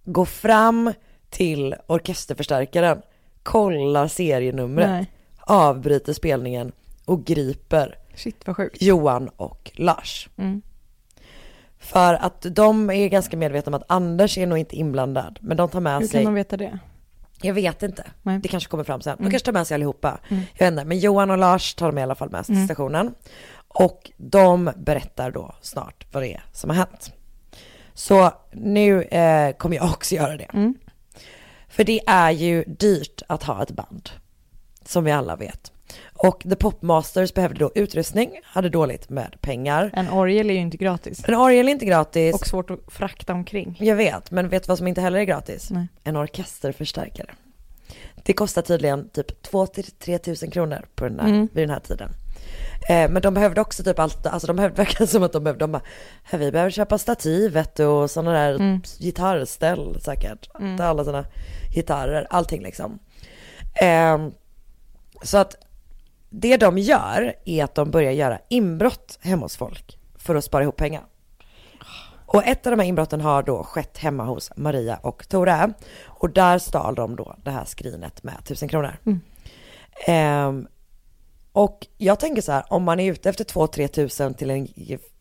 [0.03, 0.93] Går fram
[1.29, 3.01] till orkesterförstärkaren,
[3.43, 5.11] kollar serienumret, Nej.
[5.39, 6.71] avbryter spelningen
[7.05, 8.81] och griper Shit vad sjukt.
[8.81, 10.29] Johan och Lars.
[10.37, 10.61] Mm.
[11.79, 15.69] För att de är ganska medvetna om att Anders är nog inte inblandad, men de
[15.69, 16.79] tar med Hur sig kan de veta det?
[17.41, 18.03] Jag vet inte.
[18.23, 18.39] Nej.
[18.39, 19.17] Det kanske kommer fram sen.
[19.17, 19.31] De Mm.
[19.31, 20.19] kanske tar med sig allihopa.
[20.29, 20.43] Mm.
[20.53, 20.85] Jag vet inte.
[20.85, 22.67] Men Johan och Lars tar de i alla fall med sig till Mm.
[22.67, 23.13] stationen.
[23.67, 27.11] Och de berättar då snart vad det är som har hänt.
[27.93, 30.43] Så nu eh, kommer jag också göra det.
[30.53, 30.75] Mm.
[31.67, 34.09] För det är ju dyrt att ha ett band.
[34.85, 35.71] Som vi alla vet.
[36.13, 39.91] Och The Popmasters behövde då utrustning, hade dåligt med pengar.
[39.93, 41.21] En orgel är ju inte gratis.
[41.27, 42.35] En orgel är inte gratis.
[42.35, 43.77] Och svårt att frakta omkring.
[43.79, 45.71] Jag vet, men vet du vad som inte heller är gratis?
[45.71, 45.87] Nej.
[46.03, 47.29] En orkesterförstärkare.
[48.23, 51.47] Det kostar tydligen typ 2-3 tusen kronor på den här, Mm.
[51.53, 52.09] vid den här tiden.
[52.89, 55.63] Eh, men de behövde också typ allt, alltså de behövde verkligen som att de behövde,
[55.63, 55.81] de bara,
[56.23, 58.81] "Här, vi behöver köpa stativet och sådana där Mm.
[58.99, 60.49] gitarrställ säkert.
[60.59, 60.81] Mm.
[60.81, 61.25] Alla sådana
[61.75, 62.99] gitarrer, allting liksom.
[63.81, 64.17] Eh,
[65.23, 65.55] så att
[66.29, 70.63] det de gör är att de börjar göra inbrott hemma hos folk för att spara
[70.63, 71.03] ihop pengar.
[72.31, 75.73] Och ett av de här inbrotten har då skett hemma hos Maria och Tora.
[76.05, 78.97] Och där stal de då det här skrinet med tusen kronor.
[79.05, 79.19] Mm.
[80.07, 80.67] Ehm,
[81.51, 84.67] och jag tänker så här, om man är ute efter 2-3 tusen till en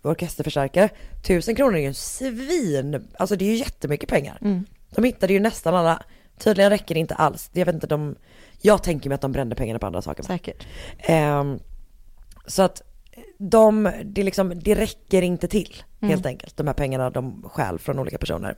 [0.03, 0.89] orkesterförstärkare,
[1.27, 4.39] tusen kronor är ju en svin, alltså det är ju jättemycket pengar.
[4.41, 4.65] Mm.
[4.91, 6.03] De hittade ju nästan alla,
[6.39, 7.51] tydligen räcker det inte alls.
[7.53, 8.17] Jag vet inte, de,
[8.61, 10.23] jag tänker mig att de brände pengarna på andra saker.
[10.23, 10.67] Säkert.
[10.99, 11.59] Ehm,
[12.47, 12.83] så att
[13.39, 16.11] de, det, liksom, det räcker inte till Mm.
[16.11, 18.57] helt enkelt, de här pengarna de stjäl från olika personer.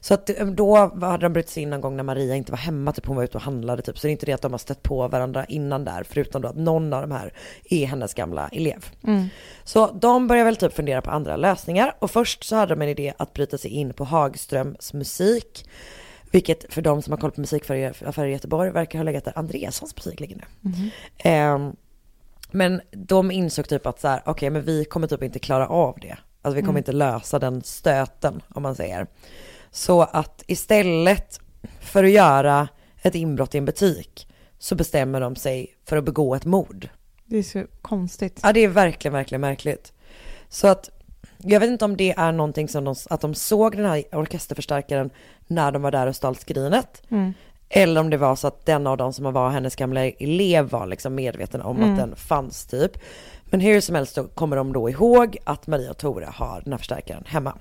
[0.00, 2.58] Så att eh, då hade de brutit sig in någon gång när Maria inte var
[2.58, 3.98] hemma, typ hon var ute och handlade typ.
[3.98, 6.48] Så det är inte det att de har stött på varandra innan där, förutom då
[6.48, 7.32] att någon av de här
[7.64, 8.86] är hennes gamla elev.
[9.04, 9.28] Mm.
[9.64, 12.88] Så de börjar väl typ fundera på andra lösningar och först så hade de en
[12.88, 15.68] idé att bryta sig in på Hagströms musik.
[16.30, 19.96] Vilket för de som har koll på musikaffärer i Göteborg verkar ha legat där Andreassons
[19.96, 20.44] musik ligger nu.
[20.60, 20.90] Mhm.
[21.18, 21.76] Ehm,
[22.50, 25.98] men de insåg typ att så här, okej men vi kommer typ inte klara av
[26.00, 26.18] det.
[26.42, 26.78] Alltså vi kommer Mm.
[26.78, 29.06] inte lösa den stöten om man säger.
[29.70, 31.40] Så att istället
[31.80, 32.68] för att göra
[33.02, 36.88] ett inbrott i en butik så bestämmer de sig för att begå ett mord.
[37.26, 38.40] Det är så konstigt.
[38.42, 39.92] Ja det är verkligen, verkligen märkligt.
[40.48, 40.90] Så att
[41.38, 45.10] jag vet inte om det är någonting som de, att de såg den här orkesterförstärkaren
[45.50, 47.02] när de var där och stal skrinet.
[47.10, 47.34] Mm.
[47.68, 50.86] Eller om det var så att den av dem som var hennes gamla elev var
[50.86, 51.90] liksom medveten om Mm.
[51.90, 52.92] att den fanns typ.
[53.44, 56.72] Men hur som helst så kommer de då ihåg att Maria och Tora har den
[56.72, 57.56] här förstärkaren hemma.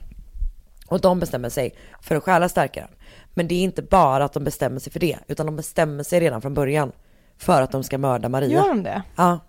[0.87, 2.89] Och de bestämmer sig för att stjäla stärkaren.
[3.33, 6.19] Men det är inte bara att de bestämmer sig för det, utan de bestämmer sig
[6.19, 6.91] redan från början
[7.37, 8.49] för att de ska mörda Maria.
[8.49, 9.03] Gör de det?
[9.15, 9.39] Ja.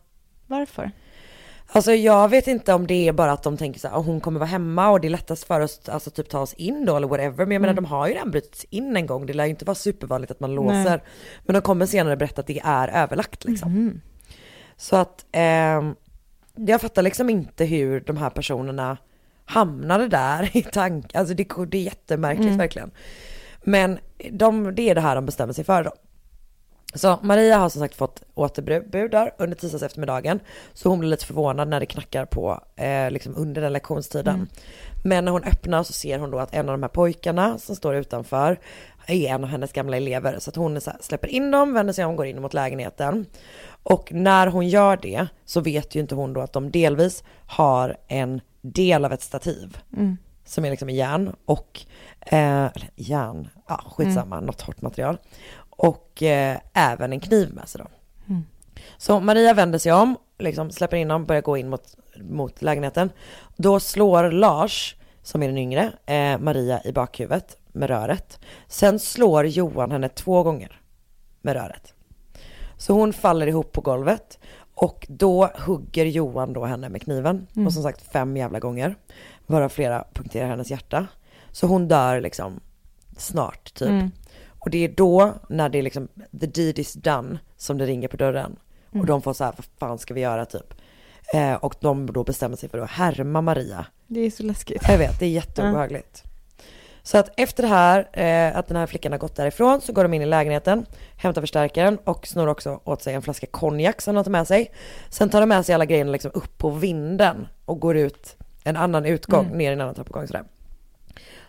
[0.46, 0.90] Varför?
[1.72, 4.20] Alltså jag vet inte om det är bara att de tänker så här, "Ah, hon
[4.20, 6.96] kommer vara hemma och det är lättast för oss alltså typ ta oss in då
[6.96, 7.46] eller whatever.
[7.46, 7.84] Men jag menar Mm.
[7.84, 10.40] de har ju redan brutits in en gång, det lär ju inte vara supervanligt att
[10.40, 10.64] man Nej.
[10.64, 11.02] låser.
[11.46, 13.72] Men de kommer senare berätta att det är överlagt liksom.
[13.72, 14.00] Mhm.
[14.76, 15.94] Så att ehm,
[16.54, 18.96] jag fattar liksom inte hur de här personerna
[19.44, 22.58] hamnade där i tank, alltså det, det är jättemärkligt Mm.
[22.58, 22.90] verkligen.
[23.62, 23.98] Men
[24.30, 25.92] de, det är det här de bestämmer sig för då.
[26.94, 30.40] Så Maria har som sagt fått återbud där under tisdags eftermiddagen.
[30.72, 34.34] Så hon blir lite förvånad när det knackar på eh, liksom under den lektionstiden.
[34.34, 34.48] Mm.
[35.04, 37.76] Men när hon öppnar så ser hon då att en av de här pojkarna som
[37.76, 38.58] står utanför
[39.06, 40.38] är en av hennes gamla elever.
[40.38, 43.26] Så att hon så släpper in dem, vänder sig om och går in mot lägenheten.
[43.82, 47.96] Och när hon gör det så vet ju inte hon då att de delvis har
[48.08, 49.78] en del av ett stativ.
[49.96, 50.16] Mm.
[50.44, 51.80] Som är liksom i järn och,
[52.20, 55.18] eh, järn, ja skitsamma, något hårt material.
[55.82, 57.88] Och eh, även en kniv med sig då.
[58.28, 58.44] Mm.
[58.96, 63.10] Så Maria vänder sig om, liksom släpper in dem, börjar gå in mot, mot lägenheten.
[63.56, 68.38] Då slår Lars, som är den yngre, eh, Maria i bakhuvudet med röret.
[68.68, 70.80] Sen slår Johan henne två gånger
[71.42, 71.94] med röret.
[72.76, 74.38] Så hon faller ihop på golvet
[74.74, 77.46] och då hugger Johan då henne med kniven.
[77.56, 77.66] Mm.
[77.66, 78.94] Och som sagt fem jävla gånger.
[79.46, 81.06] Varav flera punkterar hennes hjärta.
[81.50, 82.60] Så hon dör liksom
[83.16, 83.88] snart typ.
[83.88, 84.10] Mm.
[84.60, 86.08] Och det är då när det är liksom
[86.40, 88.56] the deed is done som det ringer på dörren.
[88.92, 89.00] Mm.
[89.00, 90.74] Och de får så här, vad fan ska vi göra typ?
[91.34, 93.86] Eh, och de då bestämmer sig för att härma Maria.
[94.06, 94.82] Det är så läskigt.
[94.88, 96.24] Jag vet, det är jätteobehagligt.
[97.02, 100.02] Så att efter det här, eh, att den här flickan har gått därifrån, så går
[100.02, 104.14] de in i lägenheten, hämtar förstärkaren och snor också åt sig en flaska konjak som
[104.14, 104.72] de tar med sig.
[105.10, 108.76] Sen tar de med sig alla grejerna liksom upp på vinden och går ut en
[108.76, 109.58] annan utgång, Mm.
[109.58, 110.44] ner i en annan trappuppgång sådär.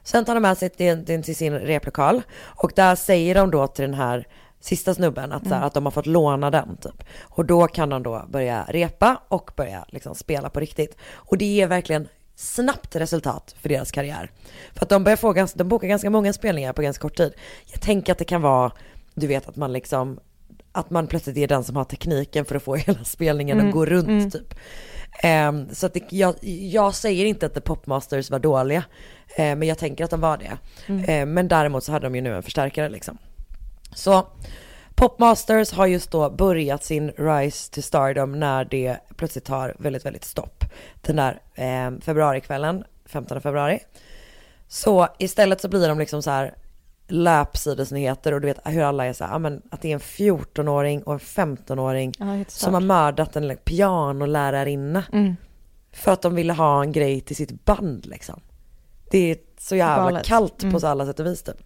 [0.03, 3.81] Sen tar de med sig till, till, sin replokal och där säger de då till
[3.85, 4.27] den här
[4.59, 5.67] sista snubben att, så här, Mm.
[5.67, 7.03] att de har fått låna den typ.
[7.21, 10.97] Och då kan de då börja repa och börja liksom spela på riktigt.
[11.13, 14.31] Och det ger verkligen snabbt resultat för deras karriär.
[14.73, 17.33] För att de börjar få ganska, de bokar ganska många spelningar på ganska kort tid.
[17.71, 18.71] Jag tänker att det kan vara,
[19.13, 20.19] du vet att man liksom,
[20.71, 23.73] att man plötsligt är den som har tekniken för att få hela spelningen Mm, att
[23.73, 24.31] gå runt mm.
[24.31, 24.53] typ.
[25.19, 28.83] Ehm, så att det, jag, jag säger inte att The Popmasters var dåliga,
[29.35, 30.57] eh, men jag tänker att de var det.
[30.87, 31.03] Mm.
[31.03, 33.17] Eh, men däremot så hade de ju nu en förstärkare liksom.
[33.95, 34.27] Så
[34.95, 40.25] Popmasters har just då börjat sin rise to stardom när det plötsligt tar väldigt, väldigt
[40.25, 40.63] stopp.
[41.01, 43.79] Den där eh, februarikvällen, 15 februari.
[44.67, 46.53] Så istället så blir de liksom så här
[47.11, 51.03] löpsidesnyheter och du vet hur alla är så här, men att det är en 14-åring
[51.03, 55.03] och en 15-åring Ja, som har mördat en pianolärarinna.
[55.13, 55.35] Mm.
[55.93, 58.41] För att de ville ha en grej till sitt band liksom.
[59.11, 60.25] Det är så jävla Galet.
[60.25, 60.73] kallt Mm.
[60.73, 61.57] på så alla sätt och vis typ.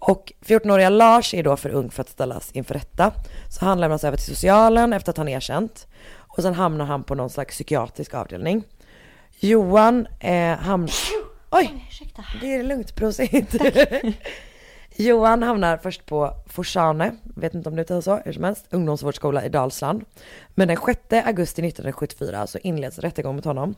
[0.00, 3.12] Och 14-åriga Lars är då för ung för att ställas inför rätta.
[3.50, 5.86] Så han lämnas över till socialen efter att han erkänt.
[6.16, 8.62] Och sen hamnar han på någon slags psykiatrisk avdelning.
[9.40, 10.90] Johan eh, hamnar...
[11.50, 11.84] Oj!
[12.40, 13.54] Det är lugnt, prosit.
[15.00, 19.44] Johan hamnar först på Forsane, vet inte om det uttalas så, hur som helst, ungdomsvårdsskola
[19.44, 20.04] i Dalsland.
[20.54, 23.74] Men den 6 augusti 1974 så inleds rättegång mot honom.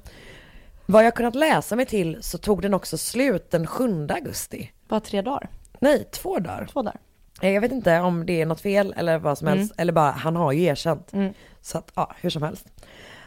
[0.87, 4.71] Vad jag kunnat läsa mig till så tog den också slut den 7 augusti.
[4.89, 5.49] Bara tre dagar.
[5.79, 6.69] Nej, två dagar.
[6.73, 7.01] Två dagar.
[7.41, 10.11] Eh, Jag vet inte om det är något fel eller vad som helst, eller bara
[10.11, 11.13] han har ju erkänt.
[11.13, 11.33] Mm.
[11.61, 12.67] Så att, ja, hur som helst.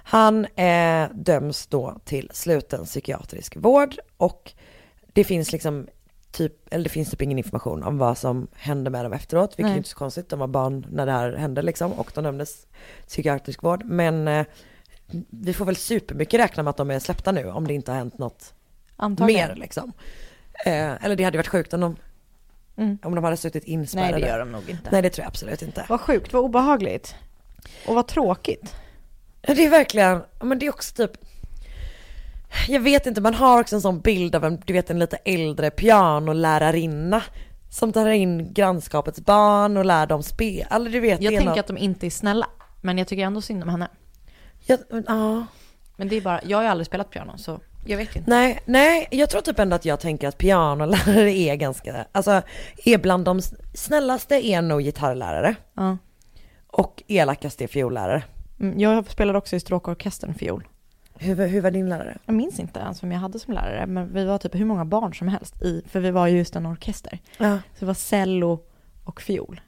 [0.04, 4.52] Han eh, döms då till sluten psykiatrisk vård och
[5.14, 5.88] det finns liksom
[6.34, 9.64] typ, eller det finns typ ingen information om vad som hände med dem efteråt, vilket
[9.66, 9.74] Nej.
[9.74, 12.68] är inte så konstigt, de var barn när det här hände liksom och de dömdes
[13.08, 13.84] psykiatrisk vård.
[13.86, 14.46] Men eh,
[15.30, 17.98] vi får väl supermycket räkna med att de är släppta nu om det inte har
[17.98, 18.54] hänt något
[18.96, 19.48] Antagligen.
[19.50, 19.92] mer liksom.
[20.66, 21.96] Eh, eller det hade varit sjukt om de,
[22.78, 22.98] Mm.
[23.04, 24.12] om de hade suttit inspärrade.
[24.12, 24.90] Nej, det gör de nog inte.
[24.92, 25.86] Nej det tror jag absolut inte.
[25.90, 27.16] Vad sjukt, vad obehagligt.
[27.88, 28.76] Och vad tråkigt.
[29.42, 31.12] Det är verkligen, men det är också typ
[32.68, 35.18] Jag vet inte, man har också en sån bild av en, du vet en lite
[35.18, 37.22] äldre pianolärarinna
[37.70, 41.60] Som tar in grannskapets barn och lär dem spela, eller du vet Jag tänker något-
[41.60, 42.48] att de inte är snälla.
[42.82, 43.88] Men jag tycker ändå synd om henne.
[44.66, 45.46] Ja, men, ja.
[45.96, 48.30] Men det är bara, jag har ju aldrig spelat piano så jag vet inte.
[48.30, 52.42] Nej, nej, jag tror typ ändå att jag tänker att pianolärare är ganska, alltså
[52.86, 53.42] är bland de
[53.74, 55.98] snällaste är nog gitarrlärare Ja.
[56.68, 58.24] och elakaste är fiollärare.
[58.60, 60.68] Mm, Jag spelade också i stråkorkestern fiol.
[61.20, 62.18] Hur, hur var din lärare?
[62.26, 64.86] Jag minns inte ens vem jag hade som lärare, men vi var typ hur många
[64.86, 67.20] barn som helst i, för vi var ju just en orkester.
[67.38, 67.58] Ja.
[67.74, 68.60] Så det var cello
[69.04, 69.62] och fiol.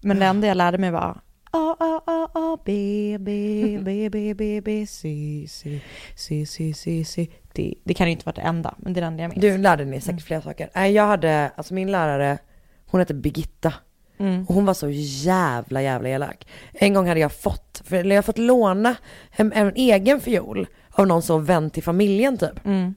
[0.00, 4.34] Men det enda jag lärde mig var A, A, A, A, B, B, B, B,
[4.34, 5.80] B, B, C, C,
[6.16, 7.74] C, C, C, C, D.
[7.84, 9.40] Det kan ju inte vara det enda, men det är det enda jag minns.
[9.40, 10.70] Du lärde dig säkert flera saker.
[10.74, 12.38] Nej, jag hade, alltså min lärare,
[12.86, 13.74] hon hette Birgitta.
[14.18, 14.46] Mm.
[14.48, 16.46] Och hon var så jävla, jävla elak.
[16.72, 18.96] En gång hade jag fått, för, eller jag hade fått låna
[19.30, 22.66] en, en egen fiol av någon så vän till familjen typ.
[22.66, 22.94] Mm.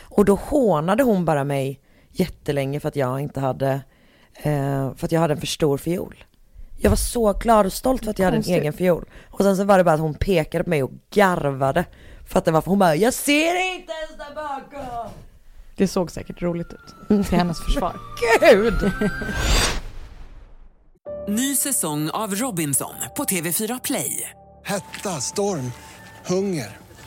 [0.00, 1.80] Och då hånade hon bara mig
[2.10, 3.80] jättelänge för att jag inte hade,
[4.34, 6.24] eh, för att jag hade en för stor fiol.
[6.80, 9.04] Jag var så glad och stolt för att jag hade en egen fiol.
[9.30, 11.84] Och sen så var det bara att hon pekade på mig och garvade.
[12.26, 15.10] För att det var, för hon bara, jag ser inte ens där bakom.
[15.76, 17.96] Det såg säkert roligt ut, till hennes försvar.
[18.40, 18.74] Gud!
[21.28, 24.30] Ny säsong av Robinson på TV4 Play.
[24.64, 25.72] Hetta, storm,
[26.26, 26.87] hunger.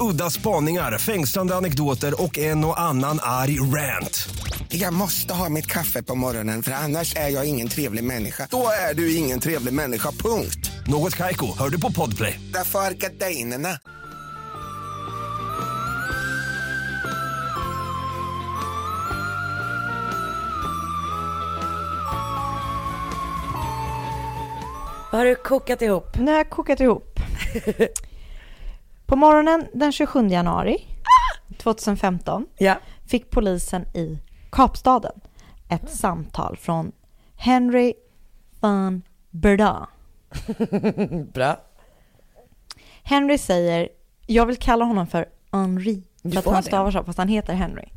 [0.00, 4.28] Udda spaningar, fängslande anekdoter och en och annan arg rant.
[4.68, 8.48] Jag måste ha mitt kaffe på morgonen för annars är jag ingen trevlig människa.
[8.50, 10.70] Då är du ingen trevlig människa, punkt.
[10.86, 12.40] Något Kaiko, hör du på Podplay.
[12.52, 13.78] Därför är gardinerna.
[25.12, 26.16] Vad har du kokat ihop?
[26.16, 27.20] Har jag kokat ihop.
[29.08, 30.86] På morgonen den 27 januari
[31.58, 32.76] 2015 Ja.
[33.06, 34.18] fick polisen i
[34.50, 35.20] Kapstaden
[35.68, 36.92] ett samtal från
[37.36, 37.94] Henry
[38.60, 39.88] van Berda.
[41.32, 41.60] Bra.
[43.02, 43.88] Henry säger,
[44.26, 47.88] jag vill kalla honom för Henri, för att han stavar så, fast han heter Henry.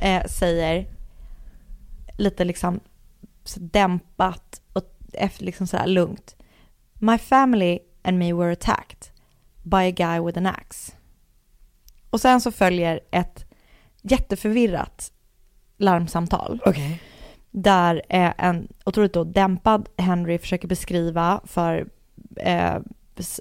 [0.00, 0.86] Eh, säger
[2.18, 2.80] lite liksom
[3.56, 6.36] dämpat och efter liksom sådär lugnt.
[6.94, 9.08] My family and me were attacked
[9.66, 10.92] by a guy with an axe.
[12.10, 13.44] Och sen så följer ett
[14.02, 15.12] jätteförvirrat
[15.76, 16.60] larmsamtal.
[16.66, 17.02] Okej.
[17.50, 21.86] Där eh, en otroligt då dämpad Henry försöker beskriva för
[22.36, 22.78] eh,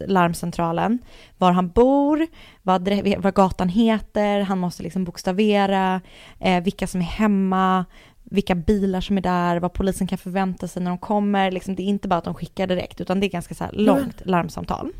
[0.07, 0.99] larmcentralen
[1.37, 2.27] var han bor,
[2.61, 6.01] vad, vad gatan heter, han måste liksom bokstavera,
[6.39, 7.85] eh, vilka som är hemma,
[8.23, 11.51] vilka bilar som är där, vad polisen kan förvänta sig när de kommer.
[11.51, 14.25] Liksom, det är inte bara att de skickar direkt, utan det är ganska så långt
[14.25, 14.91] larmsamtal.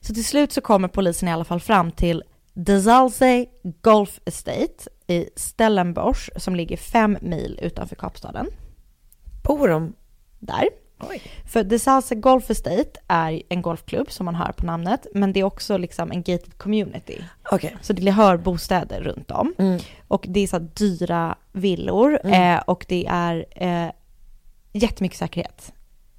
[0.00, 2.22] Så till slut så kommer polisen i alla fall fram till
[2.54, 3.46] Desalze
[3.82, 8.46] Golf Estate i Stellenbosch som ligger fem mil utanför Kapstaden.
[9.44, 9.94] Bor de?
[10.38, 10.68] Där.
[11.46, 15.44] För Desalze Golf Estate är en golfklubb som man hör på namnet, men det är
[15.44, 17.24] också liksom en gated community.
[17.52, 17.76] Okej.
[17.82, 19.54] Så det hör bostäder runt om.
[19.58, 19.80] Mm.
[20.08, 22.56] Och det är så dyra villor Mm.
[22.56, 23.90] eh, och det är eh,
[24.72, 25.72] jättemycket säkerhet.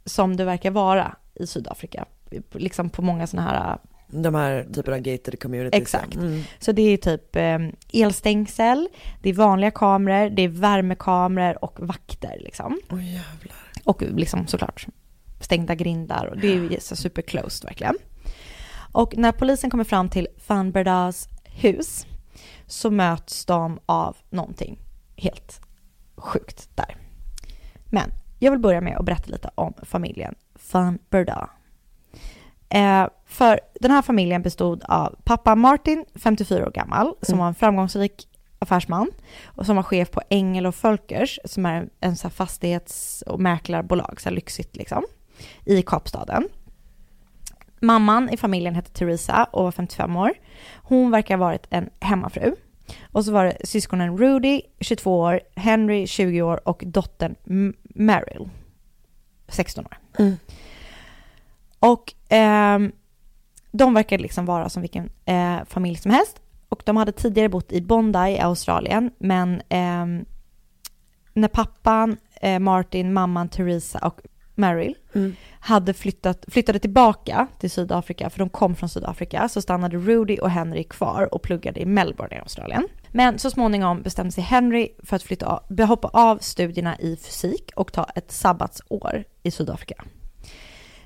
[0.06, 2.06] Som det verkar vara i Sydafrika.
[2.52, 3.78] Liksom på många sådana här
[4.08, 5.82] De här typerna av gated communities.
[5.82, 6.16] Exakt.
[6.16, 6.42] Mm.
[6.60, 7.60] Så det är typ eh,
[7.94, 8.88] elstängsel,
[9.22, 12.80] det är vanliga kameror, det är värmekameror och vakter liksom.
[12.90, 13.58] Oj jävlar.
[13.84, 14.88] Och liksom såklart
[15.40, 17.96] stängda grindar och det är ju så super closed verkligen.
[18.92, 22.06] Och när polisen kommer fram till Van Berdas hus
[22.66, 24.80] så möts de av någonting
[25.16, 25.62] helt
[26.16, 26.98] sjukt där.
[27.86, 30.36] Men jag vill börja med att berätta lite om familjen
[30.72, 31.50] Van Berda.
[32.70, 37.40] Eh, för den här familjen bestod av pappa Martin, 54 år gammal, som Mm.
[37.40, 38.28] var en framgångsrik
[38.60, 39.12] affärsman
[39.46, 43.40] och som var chef på Engel och Folkers, som är en, en så fastighets och
[43.40, 45.06] mäklarbolag, så här lyxigt liksom,
[45.66, 46.50] i Kapstaden.
[47.82, 50.34] Mamman i familjen hette Teresa och var 55 år.
[50.76, 52.56] Hon verkar ha varit en hemmafru.
[53.12, 57.36] Och så var det syskonen Rudy, 22 år, Henry, 20 år och dottern
[57.84, 58.50] Meryl,
[59.48, 59.98] 16 år.
[60.20, 60.38] Mm.
[61.80, 62.92] Och ehm,
[63.72, 66.42] de verkar liksom vara som vilken eh, familj som helst.
[66.70, 70.26] Och de hade tidigare bott i Bondi i Australien, men ehm,
[71.34, 74.22] när pappan, eh, Martin, mamman Teresa och
[74.56, 75.36] Meryl Mm.
[75.60, 80.50] hade flyttat, flyttade tillbaka till Sydafrika, för de kom från Sydafrika, så stannade Rudy och
[80.50, 82.88] Henry kvar och pluggade i Melbourne i Australien.
[83.12, 87.94] Men så småningom bestämde sig Henry för att flytta hoppa av studierna i fysik och
[87.94, 90.04] ta ett sabbatsår i Sydafrika.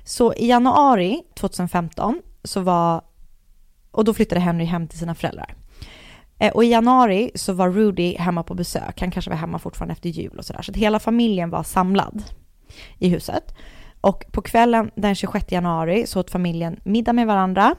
[0.04, 3.02] Så i januari 2015 så var,
[3.90, 5.54] och då flyttade Henry hem till sina föräldrar.
[6.38, 9.92] Eh, och i januari så var Rudy hemma på besök, han kanske var hemma fortfarande
[9.92, 10.62] efter jul och sådär.
[10.62, 12.22] Så att hela familjen var samlad
[12.98, 13.54] i huset.
[14.00, 17.74] Och på kvällen den 26 januari så åt familjen middag med varandra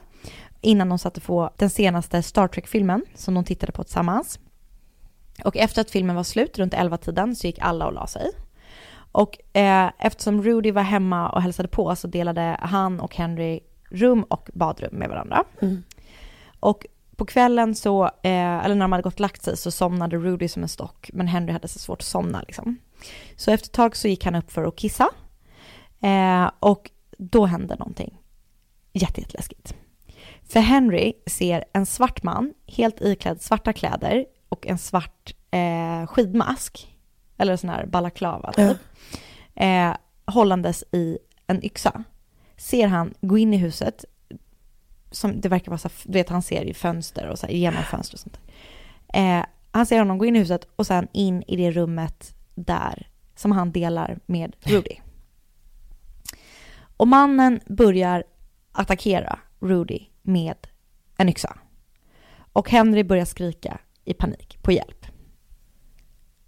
[0.60, 4.38] innan de satte på den senaste Star Trek-filmen som de tittade på tillsammans.
[5.44, 8.30] Och efter att filmen var slut, runt 11-tiden, så gick alla och la sig.
[9.16, 13.60] Och eh, eftersom Rudy var hemma och hälsade på så delade han och Henry
[13.90, 15.44] rum och badrum med varandra.
[15.60, 15.82] Mm.
[16.60, 16.86] Och
[17.16, 20.48] på kvällen så, eh, eller när de hade gått och lagt sig så somnade Rudy
[20.48, 22.78] som en stock, men Henry hade så svårt att somna liksom.
[23.36, 25.08] Så efter ett tag så gick han upp för att kissa.
[26.00, 28.18] Eh, och då hände någonting
[28.92, 29.74] jätte, jätteläskigt.
[30.48, 36.96] För Henry ser en svart man, helt iklädd svarta kläder och en svart eh, skidmask,
[37.38, 38.76] eller sån här balaklava typ,
[39.56, 42.04] eh, hållandes i en yxa.
[42.56, 44.04] Ser han gå in i huset,
[45.10, 47.82] som det verkar vara så, du vet han ser i fönster och så här, genom
[47.82, 49.38] fönster och sånt där.
[49.38, 53.08] Eh, han ser honom gå in i huset och sen in i det rummet där
[53.34, 54.96] som han delar med Rudy.
[56.96, 58.24] Och mannen börjar
[58.72, 60.56] attackera Rudy med
[61.16, 61.58] en yxa.
[62.52, 64.95] Och Henry börjar skrika i panik på hjälp.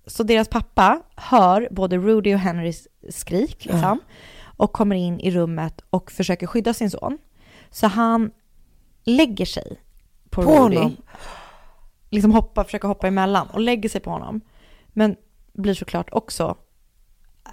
[0.08, 4.00] Så deras pappa hör både Rudy och Henrys skrik liksom,
[4.44, 7.18] och kommer in i rummet och försöker skydda sin son.
[7.70, 8.30] Så han
[9.04, 9.80] lägger sig
[10.30, 10.76] på, På Rudy.
[10.76, 10.96] honom?
[12.10, 14.40] Liksom hoppa, försöker hoppa emellan och lägger sig på honom.
[14.88, 15.16] Men
[15.52, 16.56] blir såklart också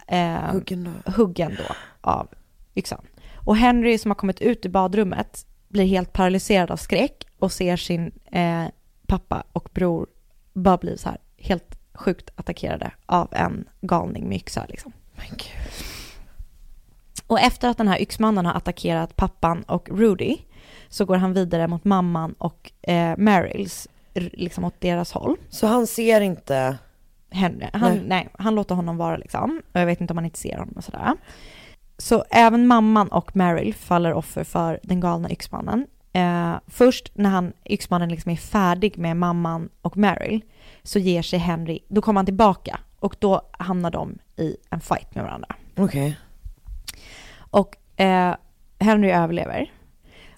[0.08, 1.12] eh, Huggen då.
[1.12, 2.28] huggen då av
[2.76, 3.06] yxan.
[3.36, 7.78] Och Henry som har kommit ut ur badrummet blir helt paralyserad av skräck och ser
[7.78, 8.66] sin eh,
[9.08, 10.08] pappa och bror
[10.53, 14.91] bara bli så här helt sjukt attackerade av en galning med yxa liksom.
[17.28, 20.38] Och efter att den här yxmannen har attackerat pappan och Rudy
[20.89, 25.36] så går han vidare mot mamman och eh, Meryls, r- liksom åt deras håll.
[25.50, 26.78] Så han ser inte?
[27.32, 28.04] Henry, han, Nej.
[28.08, 28.30] nej.
[28.39, 29.62] han låter honom vara liksom.
[29.74, 31.14] Och jag vet inte om han inte ser honom och sådär.
[31.98, 35.88] Så även mamman och Meryl faller offer för den galna yxmannen.
[36.14, 40.41] Eh, först när han, yxmannen liksom är färdig med mamman och Meryl
[40.86, 45.15] så ger sig Henry, då kommer han tillbaka och då hamnar de i en fight
[45.15, 45.55] med varandra.
[45.75, 46.17] Okej.
[47.38, 48.36] Och eh,
[48.79, 49.71] Henry överlever.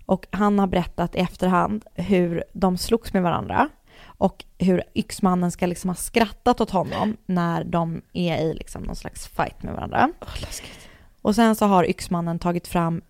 [0.05, 3.69] Och han har berättat i efterhand hur de slogs med varandra
[4.05, 8.95] och hur yxmannen ska liksom ha skrattat åt honom när de är i liksom någon
[8.95, 10.09] slags fight med varandra.
[11.21, 13.01] och sen så har yxmannen tagit fram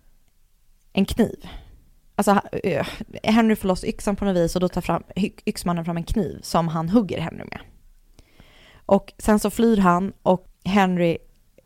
[0.92, 1.48] en kniv.
[2.18, 2.86] Alltså eh,
[3.22, 5.02] Henry får loss yxan på något vis och då tar fram,
[5.46, 7.60] yxmannen fram en kniv som han hugger Henry med.
[8.86, 11.18] Och sen så flyr han och Henry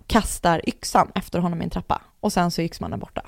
[0.06, 2.02] kastar yxan efter honom i en trappa.
[2.20, 3.22] Och sen så är yxmannen borta.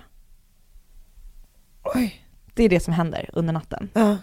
[1.95, 2.25] Oj.
[2.55, 3.91] Det är det som händer under natten.
[3.95, 4.17] Ja.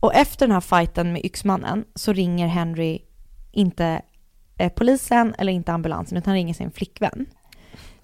[0.00, 2.98] Och efter den här fighten med yxmannen så ringer Henry
[3.52, 4.02] inte
[4.58, 7.26] eh, polisen eller inte ambulansen utan han ringer sin flickvän.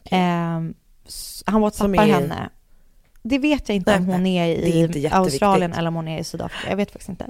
[0.04, 0.74] Ehm,
[1.06, 2.50] s- han whatsappar är henne.
[3.22, 5.12] Det vet jag inte Nej, om hon är är i jätteviktigt.
[5.12, 6.70] Australien eller om hon är i Sydafrika.
[6.70, 7.26] Jag vet faktiskt inte.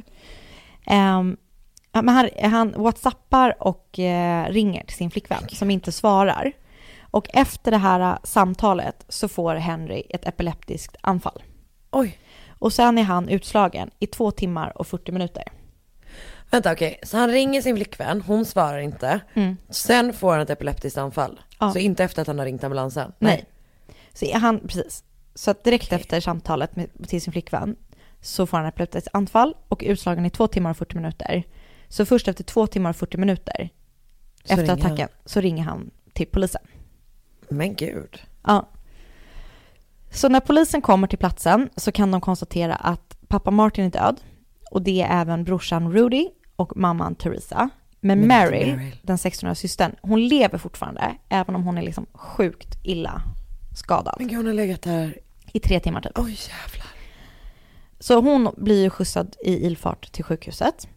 [1.92, 6.52] Ja, men han, han whatsappar och eh, ringer till sin flickvän som inte svarar.
[7.00, 11.42] Och efter det här eh, samtalet så får Henry ett epileptiskt anfall.
[11.90, 12.18] Oj.
[12.48, 15.44] Och sen är han utslagen i två timmar och 40 minuter.
[16.50, 19.20] Vänta okej, så han ringer sin flickvän, hon svarar inte.
[19.34, 19.56] Mm.
[19.70, 21.40] Sen får han ett epileptiskt anfall.
[21.60, 21.72] Ja.
[21.72, 23.12] Så inte efter att han har ringt ambulansen?
[23.18, 23.44] Nej.
[24.12, 25.04] Så är han, precis.
[25.40, 27.76] Så att direkt efter samtalet med, till sin flickvän
[28.20, 31.42] så får han ett epileptiskt anfall och är utslagen i två timmar och 40 minuter.
[31.88, 33.70] Så först efter två timmar och 40 minuter
[34.44, 36.62] Så efter attacken så ringer han till polisen.
[37.48, 38.22] Men gud.
[38.42, 38.68] Ja.
[40.10, 44.20] Så när polisen kommer till platsen så kan de konstatera att pappa Martin är död
[44.70, 47.70] och det är även brorsan Rudy och mamman Teresa.
[48.00, 48.96] Men Men Meryl.
[49.02, 53.22] den 16-åriga systern, hon lever fortfarande även om hon är liksom sjukt illa
[53.76, 54.14] skadad.
[54.18, 55.18] Men gud, hon har legat där.
[55.52, 56.18] I tre timmar typ.
[56.18, 56.90] Oj jävlar.
[57.98, 60.88] Så hon blir ju skjutsad i ilfart till sjukhuset.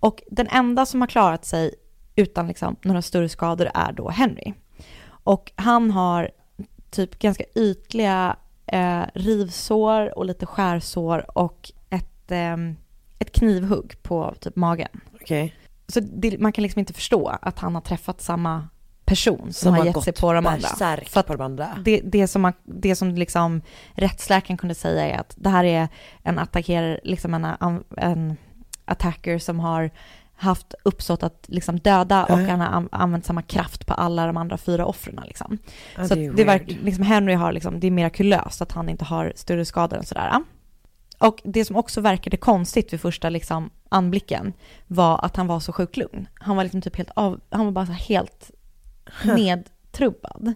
[0.00, 1.74] Och den enda som har klarat sig
[2.16, 4.54] utan liksom några större skador är då Henry.
[5.08, 6.30] Och han har
[6.90, 12.76] typ ganska ytliga eh, rivsår och lite skärsår och ett, ehm,
[13.18, 15.00] ett knivhugg på typ magen.
[15.14, 15.54] Okej.
[15.88, 18.68] Så det, man kan liksom inte förstå att han har träffat samma
[19.06, 20.68] person som, Som har har gett sig på de andra.
[21.08, 21.68] För på de andra.
[21.84, 25.88] Det, det som, man, det som liksom rättsläkaren kunde säga är att det här är
[26.22, 27.46] en attackerare, liksom en,
[27.96, 28.36] en
[28.84, 29.90] attacker som har
[30.38, 34.36] haft uppsåt att liksom döda och han har an- använt samma kraft på alla de
[34.36, 35.20] andra fyra offren.
[35.26, 35.58] Liksom.
[35.96, 39.04] Ja, så det det verkar, liksom Henry har liksom, det är mirakulöst att han inte
[39.04, 40.32] har större skador än sådär.
[41.18, 44.52] Och det som också verkade konstigt vid första liksom anblicken
[44.86, 46.28] var att han var så sjukt lugn.
[46.34, 48.50] Han var liksom typ helt av, han var bara helt
[49.36, 50.54] nedtrubbad.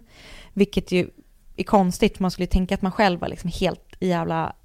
[0.53, 1.09] Vilket ju
[1.57, 4.55] är konstigt, för man skulle tänka att man själv var liksom helt jävla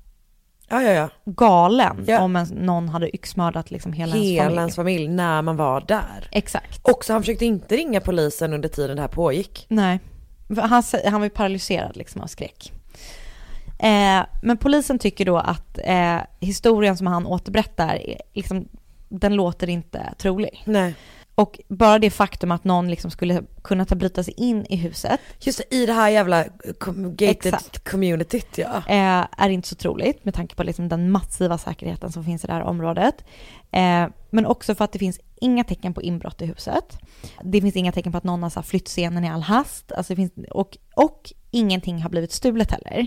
[0.68, 1.08] Ja, ja, ja.
[1.24, 4.58] galen om en, någon hade yxmördat liksom hela, Hela ens familj.
[4.58, 6.28] ens familj när man var där.
[6.32, 6.80] Exakt.
[6.82, 9.66] Och så han försökte inte ringa polisen under tiden det här pågick.
[9.68, 10.00] Nej,
[10.56, 12.72] han, han var ju paralyserad liksom av skräck.
[13.78, 17.98] Eh, men polisen tycker då att eh, historien som han återberättar,
[18.32, 18.68] liksom,
[19.08, 20.62] den låter inte trolig.
[20.64, 20.94] Nej.
[21.38, 25.20] Och bara det faktum att någon liksom skulle kunna ta bryta sig in i huset
[25.40, 26.44] Just det, i det här jävla
[27.10, 27.90] gated Exakt.
[27.90, 28.76] communityt ja.
[28.88, 32.46] eh, är inte så troligt med tanke på liksom den massiva säkerheten som finns i
[32.46, 33.24] det här området.
[33.70, 36.98] Eh, men också för att det finns inga tecken på inbrott i huset.
[37.42, 39.92] Det finns inga tecken på att någon har flytt scenen i all hast.
[39.92, 43.06] Alltså det finns, och, och ingenting har blivit stulet heller.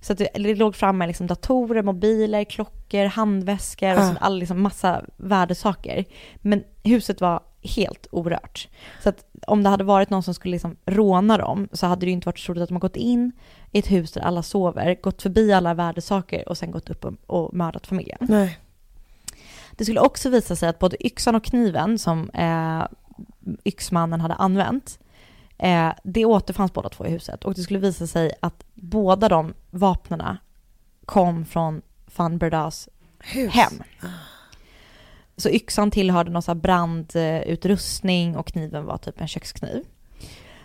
[0.00, 4.12] Så att det, det låg framme liksom datorer, mobiler, klockor, handväskor och Ah.
[4.12, 6.04] så, all, liksom massa värdesaker.
[6.42, 8.68] Men huset var helt orört.
[9.02, 12.06] Så att om det hade varit någon som skulle liksom råna dem så hade det
[12.06, 13.32] ju inte varit så troligt att de har gått in
[13.72, 17.14] i ett hus där alla sover, gått förbi alla värdesaker och sen gått upp och,
[17.26, 18.18] och mördat familjen.
[18.20, 18.58] Nej.
[19.72, 22.84] Det skulle också visa sig att både yxan och kniven som eh,
[23.64, 24.98] yxmannen hade använt,
[25.58, 27.44] eh, det återfanns båda två i huset.
[27.44, 30.38] Och det skulle visa sig att båda de vapnena
[31.04, 31.82] kom från
[32.16, 32.88] van Berdas
[33.18, 33.52] Hus.
[33.52, 33.82] hem.
[35.36, 39.84] Så yxan tillhörde någon så brandutrustning och kniven var typ en kökskniv.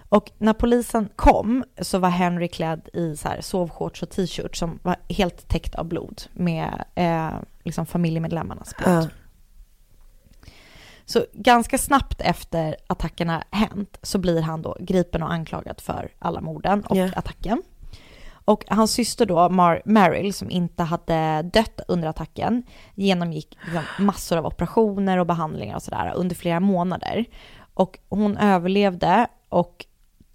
[0.10, 4.80] Och när polisen kom så var Henry klädd i så här sovshorts och t-shirt som
[4.84, 7.30] var helt täckt av blod med eh,
[7.64, 8.94] liksom familjemedlemmarnas blod.
[9.04, 9.08] Ja.
[11.06, 16.42] Så ganska snabbt efter attackerna hänt så blir han då gripen och anklagad för alla
[16.42, 17.10] morden och Ja.
[17.16, 17.62] attacken.
[18.46, 22.64] Och hans syster då, Mar- Meryl, som inte hade dött under attacken,
[22.96, 27.26] genomgick liksom massor av operationer och behandlingar och sådär under flera månader.
[27.74, 29.86] Och hon överlevde och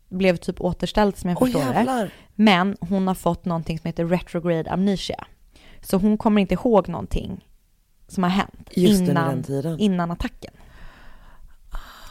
[0.09, 1.67] blev typ återställd som jag förstår det.
[1.67, 2.11] jävlar.
[2.35, 5.27] Men hon har fått någonting som heter retrograde amnesia.
[5.81, 7.47] Så hon kommer inte ihåg någonting
[8.09, 9.45] som har hänt Just innan,
[9.79, 10.55] innan attacken.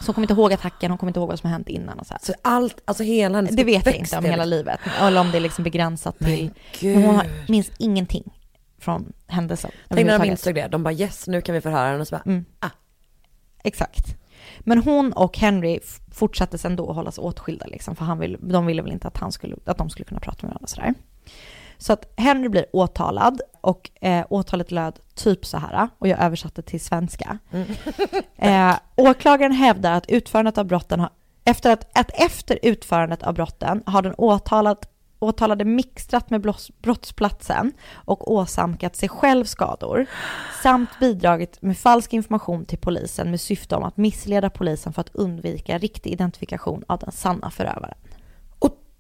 [0.06, 2.00] Så hon kommer inte ihåg attacken, hon kommer inte ihåg vad som har hänt innan
[2.00, 2.22] och så här.
[2.24, 4.80] Så allt, alltså hela hennes Det vet jag inte om hela livet.
[5.02, 6.52] Eller om det är liksom begränsat till...
[6.82, 8.34] Men hon har, minns ingenting
[8.80, 9.72] från händelsen.
[9.90, 12.16] Tänk när de insåg det, de bara yes nu kan vi förhöra henne och så
[12.16, 12.46] bara, Mm.
[12.60, 12.70] ah.
[13.64, 14.16] Exakt.
[14.60, 15.80] Men hon och Henry
[16.12, 19.32] fortsatte sen då hållas åtskilda liksom, för han vill, de ville väl inte att, han
[19.32, 20.94] skulle, att de skulle kunna prata med varandra sådär.
[21.86, 26.62] Så att Henry blir åtalad och eh, åtalet löd typ så här, och jag översatte
[26.62, 27.38] till svenska.
[28.38, 31.10] Eh, åklagaren hävdar att utförandet av brotten har,
[31.44, 37.72] efter att, att efter utförandet av brotten har den åtalat, åtalade mixtrat med bloss, brottsplatsen
[37.94, 40.06] och åsamkat sig själv skador
[40.64, 45.16] samt bidragit med falsk information till polisen med syfte om att missleda polisen för att
[45.16, 47.98] undvika riktig identifikation av den sanna förövaren.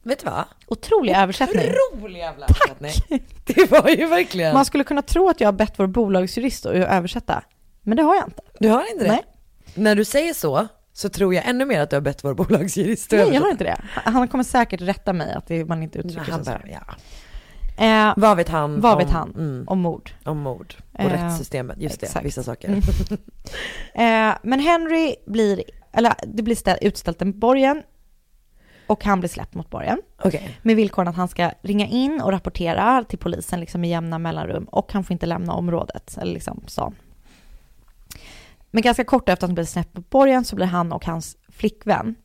[0.05, 0.43] Vet du vad?
[0.67, 1.65] Otrolig översättning.
[1.93, 3.21] Otrolig jävla översättning.
[3.45, 4.53] Det var ju verkligen.
[4.53, 7.43] Man skulle kunna tro att jag har bett vår bolagsjurist att översätta,
[7.81, 8.41] men det har jag inte.
[8.59, 9.11] Du har inte det?
[9.11, 9.23] Nej.
[9.75, 13.13] När du säger så, så tror jag ännu mer att du har bett vår bolagsjurist
[13.13, 13.81] att Nej, jag har inte det.
[13.93, 16.51] Han kommer säkert rätta mig att det, man inte uttrycker sig så.
[16.51, 16.95] bara, ja.
[17.85, 19.63] Eh, Vad vet han vad om- vet han mm.
[19.67, 20.11] om mord?
[20.25, 22.25] Om mord och Eh, rättssystemet, just det, exakt.
[22.25, 22.67] vissa saker.
[22.67, 22.81] Mm.
[23.93, 27.83] Eh, men Henry blir, eller det blir ställ, utställt en borgen
[28.87, 30.01] och han blir släppt mot borgen.
[30.23, 30.57] Okej.
[30.61, 34.63] Med villkoren att han ska ringa in och rapportera till polisen liksom i jämna mellanrum
[34.63, 36.95] och han får inte lämna området, eller liksom stan.
[38.71, 41.37] Men ganska kort efter att han blir släppt mot borgen så blir han och hans
[41.49, 42.15] flickvän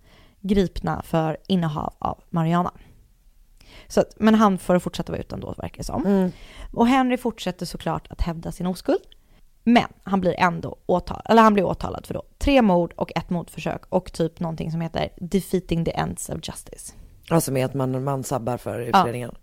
[0.40, 2.72] gripna för innehav av marijuana.
[3.86, 6.06] Så att, men han får fortsätta vara utan då verkar det som.
[6.06, 6.32] Mm.
[6.72, 9.00] Och Henry fortsätter såklart att hävda sin oskuld.
[9.72, 13.30] Men han blir ändå åtalad, eller han blir åtalad för då tre mord och ett
[13.30, 16.92] mordförsök och typ någonting som heter defeating the ends of justice.
[17.30, 19.34] Alltså med att man, man sabbar för utredningen.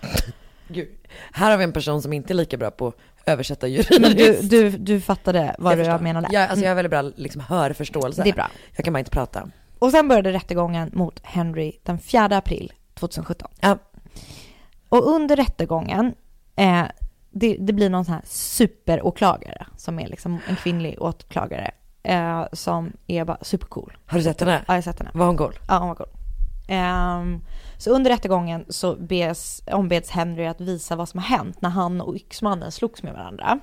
[0.68, 0.88] Gud.
[1.32, 2.94] Här har vi en person som inte är lika bra på att
[3.26, 4.00] översätta juridiskt.
[4.00, 6.02] Men du, du, du fattade vad jag jag, förstår.
[6.02, 6.28] menade?
[6.30, 6.90] Ja, alltså jag har Mm.
[6.90, 8.22] väldigt bra liksom, hörförståelse.
[8.22, 8.48] Det är bra.
[8.76, 9.50] Jag kan bara inte prata.
[9.78, 13.48] Och sen började rättegången mot Henry den 4 april 2017.
[13.60, 13.78] Ja.
[14.88, 16.14] Och under rättegången,
[16.56, 16.82] eh,
[17.30, 21.70] det, det blir någon sån här superåklagare som är liksom en kvinnlig åklagare
[22.02, 23.96] eh, som är bara supercool.
[24.06, 24.52] Har du sett henne?
[24.52, 25.10] Ja, jag har sett henne.
[25.14, 25.54] Var hon cool?
[25.68, 26.08] Ja, hon var cool.
[26.68, 27.40] Ehm,
[27.78, 32.00] så under rättegången så bes, ombeds Henry att visa vad som har hänt när han
[32.00, 33.58] och yxmannen slogs med varandra.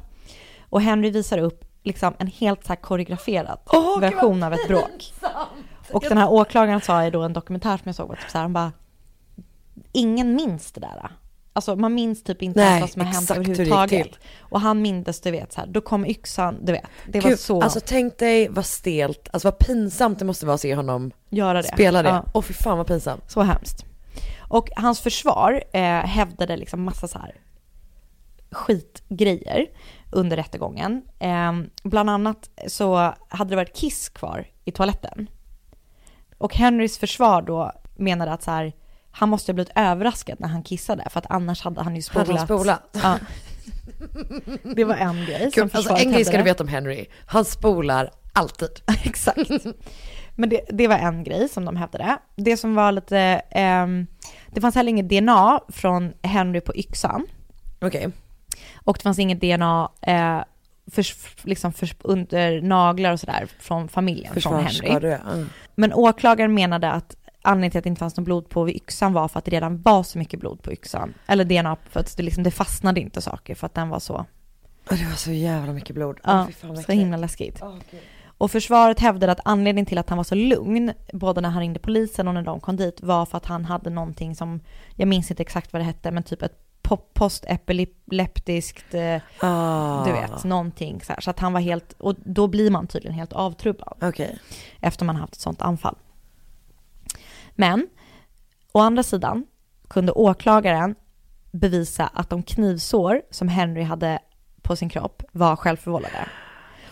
[0.70, 5.13] Och Henry visar upp liksom en helt så här koreograferad gud, version av ett bråk.
[5.91, 8.41] Och den här åklagaren sa i då en dokumentär som jag såg, typ så här,
[8.43, 8.72] han bara,
[9.91, 11.11] ingen minns det där.
[11.55, 14.19] Alltså man minns typ inte Nej, vad som har hänt överhuvudtaget.
[14.39, 16.83] Och han mindes, du vet, så här, då kom yxan, du vet.
[17.07, 20.53] Det var Gud, så, Alltså tänk dig vad stelt, alltså vad pinsamt det måste vara
[20.55, 21.67] att se honom göra det.
[21.67, 22.09] spela det.
[22.09, 22.41] Åh Ja.
[22.41, 23.31] fy fan vad pinsamt.
[23.31, 23.85] Så hemskt.
[24.39, 27.35] Och hans försvar eh, hävdade liksom massa så här
[28.51, 29.65] skitgrejer
[30.11, 31.01] under rättegången.
[31.19, 31.53] Eh,
[31.83, 35.29] bland annat så hade det varit kiss kvar i toaletten.
[36.37, 38.73] Och Henrys försvar då menade att så här,
[39.18, 42.28] han måste ha blivit överraskad när han kissade för att annars hade han ju spolat.
[42.28, 42.89] Hade han spolat?
[43.03, 43.18] Ja.
[44.63, 48.11] Det var en grej som alltså en grej ska du veta om Henry, han spolar
[48.34, 48.70] alltid.
[49.03, 49.49] Exakt.
[50.36, 52.18] Men det, det var en grej som de hävdade.
[52.36, 53.18] Det som var lite,
[53.51, 54.07] ehm,
[54.47, 57.28] det fanns heller inget DNA från Henry på yxan.
[57.82, 58.09] Okej.
[58.76, 60.41] Och det fanns inget DNA eh,
[60.91, 61.05] för,
[61.47, 64.89] liksom för, under naglar och sådär från familjen, från Henry.
[64.89, 65.49] Mm.
[65.76, 69.13] Men åklagaren menade att anledningen till att det inte fanns något blod på vid yxan
[69.13, 71.13] var för att det redan var så mycket blod på yxan.
[71.27, 74.13] Eller DNA, för att det, liksom, det fastnade inte saker för att den var så
[74.89, 76.19] Och det var så jävla mycket blod.
[76.23, 77.59] Ja, vad så himla läskigt.
[77.61, 77.99] Åh, gud.
[78.37, 81.79] Och försvaret hävdade att anledningen till att han var så lugn, både när han ringde
[81.79, 84.59] polisen och när de kom dit, var för att han hade någonting som,
[84.95, 90.05] jag minns inte exakt vad det hette, men typ ett po- postepileptiskt, eh, Ah.
[90.05, 91.21] du vet, någonting så här.
[91.21, 93.97] Så att han var helt, och då blir man tydligen helt avtrubbad.
[94.01, 94.39] Okej.
[94.81, 95.95] Efter man haft ett sånt anfall.
[97.55, 97.87] Men,
[98.71, 99.45] å andra sidan
[99.87, 100.95] kunde åklagaren
[101.51, 104.19] bevisa att de knivsår som Henry hade
[104.61, 106.29] på sin kropp var självförvållade.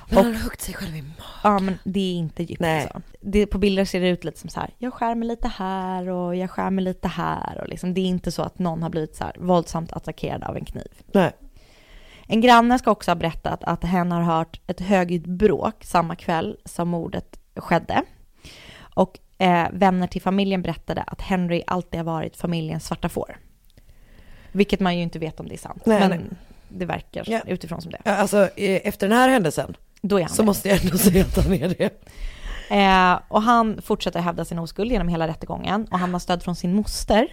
[0.10, 1.14] Men han har huggit sig själv i magen.
[1.44, 2.82] Ja, men det är inte djupt Nej.
[2.82, 3.02] alltså.
[3.22, 6.10] det, På bilder ser det ut lite som så här, jag skär mig lite här
[6.10, 8.90] och jag skär mig lite här och liksom, det är inte så att någon har
[8.90, 10.92] blivit så här våldsamt attackerad av en kniv.
[11.14, 11.32] Nej.
[12.28, 16.58] En granne ska också ha berättat att hen har hört ett högljutt bråk samma kväll
[16.66, 18.04] som mordet skedde.
[18.96, 23.38] Och eh, vänner till familjen berättade att Henry alltid har varit familjens svarta får.
[24.52, 26.20] Vilket man ju inte vet om det är sant, Nej, men nej.
[26.70, 27.42] det verkar Ja.
[27.48, 28.02] utifrån som det.
[28.06, 30.46] Ja, alltså eh, efter den här händelsen Då är han så det.
[30.46, 31.90] måste jag ändå säga att han är det.
[32.70, 36.56] Eh, och han fortsätter hävda sin oskuld genom hela rättegången och han har stöd från
[36.56, 37.28] sin moster.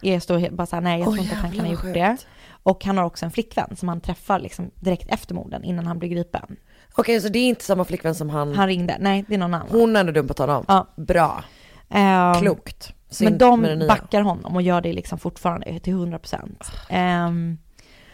[0.00, 2.16] Jag står bara såhär, nej jag tror inte att han kan ha gjort det.
[2.62, 5.98] Och han har också en flickvän som han träffar liksom direkt efter morden innan han
[5.98, 6.56] blir gripen.
[6.94, 8.54] Okej, så det är inte samma flickvän som han...
[8.54, 9.68] Han ringde, nej det är någon annan.
[9.70, 10.64] Hon ändå dumpat honom?
[10.68, 10.86] Ja.
[10.96, 11.44] Bra.
[11.88, 12.92] Ehm, Klokt.
[13.10, 13.38] Synd Men
[13.78, 16.64] de backar honom och gör det liksom fortfarande till 100 procent.
[16.88, 17.58] Ehm,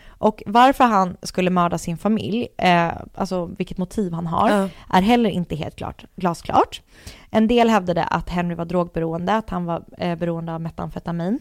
[0.08, 4.68] och varför han skulle mörda sin familj, eh, alltså vilket motiv han har, Ja.
[4.90, 6.82] är heller inte helt klart, glasklart.
[7.30, 11.38] En del hävdade att Henry var drogberoende, att han var eh, beroende av metamfetamin.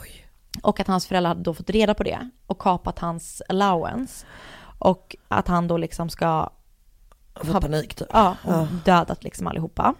[0.00, 0.26] Oj.
[0.62, 4.26] Och att hans föräldrar hade då fått reda på det och kapat hans allowance.
[4.78, 6.50] Och att han då liksom ska
[7.34, 8.08] Fått panik typ.
[8.12, 8.68] Ja, och Ja.
[8.84, 9.94] dödat liksom allihopa.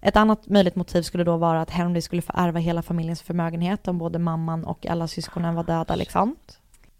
[0.00, 3.88] Ett annat möjligt motiv skulle då vara att Henry skulle få ärva hela familjens förmögenhet
[3.88, 6.36] om både mamman och alla syskonen var döda liksom.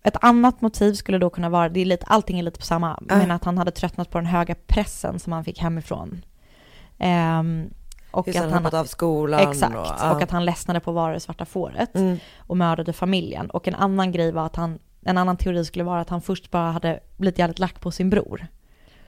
[0.03, 2.99] Ett annat motiv skulle då kunna vara, det är lite, allting är lite på samma,
[3.09, 3.17] Ja.
[3.17, 6.25] men att han hade tröttnat på den höga pressen som han fick hemifrån.
[6.99, 7.71] Ehm,
[8.15, 10.23] och Just att han hoppat av skolan Exakt, och- och, ja.
[10.23, 12.19] att han ledsnade på att vara det svarta fåret Mm.
[12.39, 13.51] och mördade familjen.
[13.51, 16.51] Och en annan grej var att han, en annan teori skulle vara att han först
[16.51, 18.47] bara hade blivit jävligt lack på sin bror.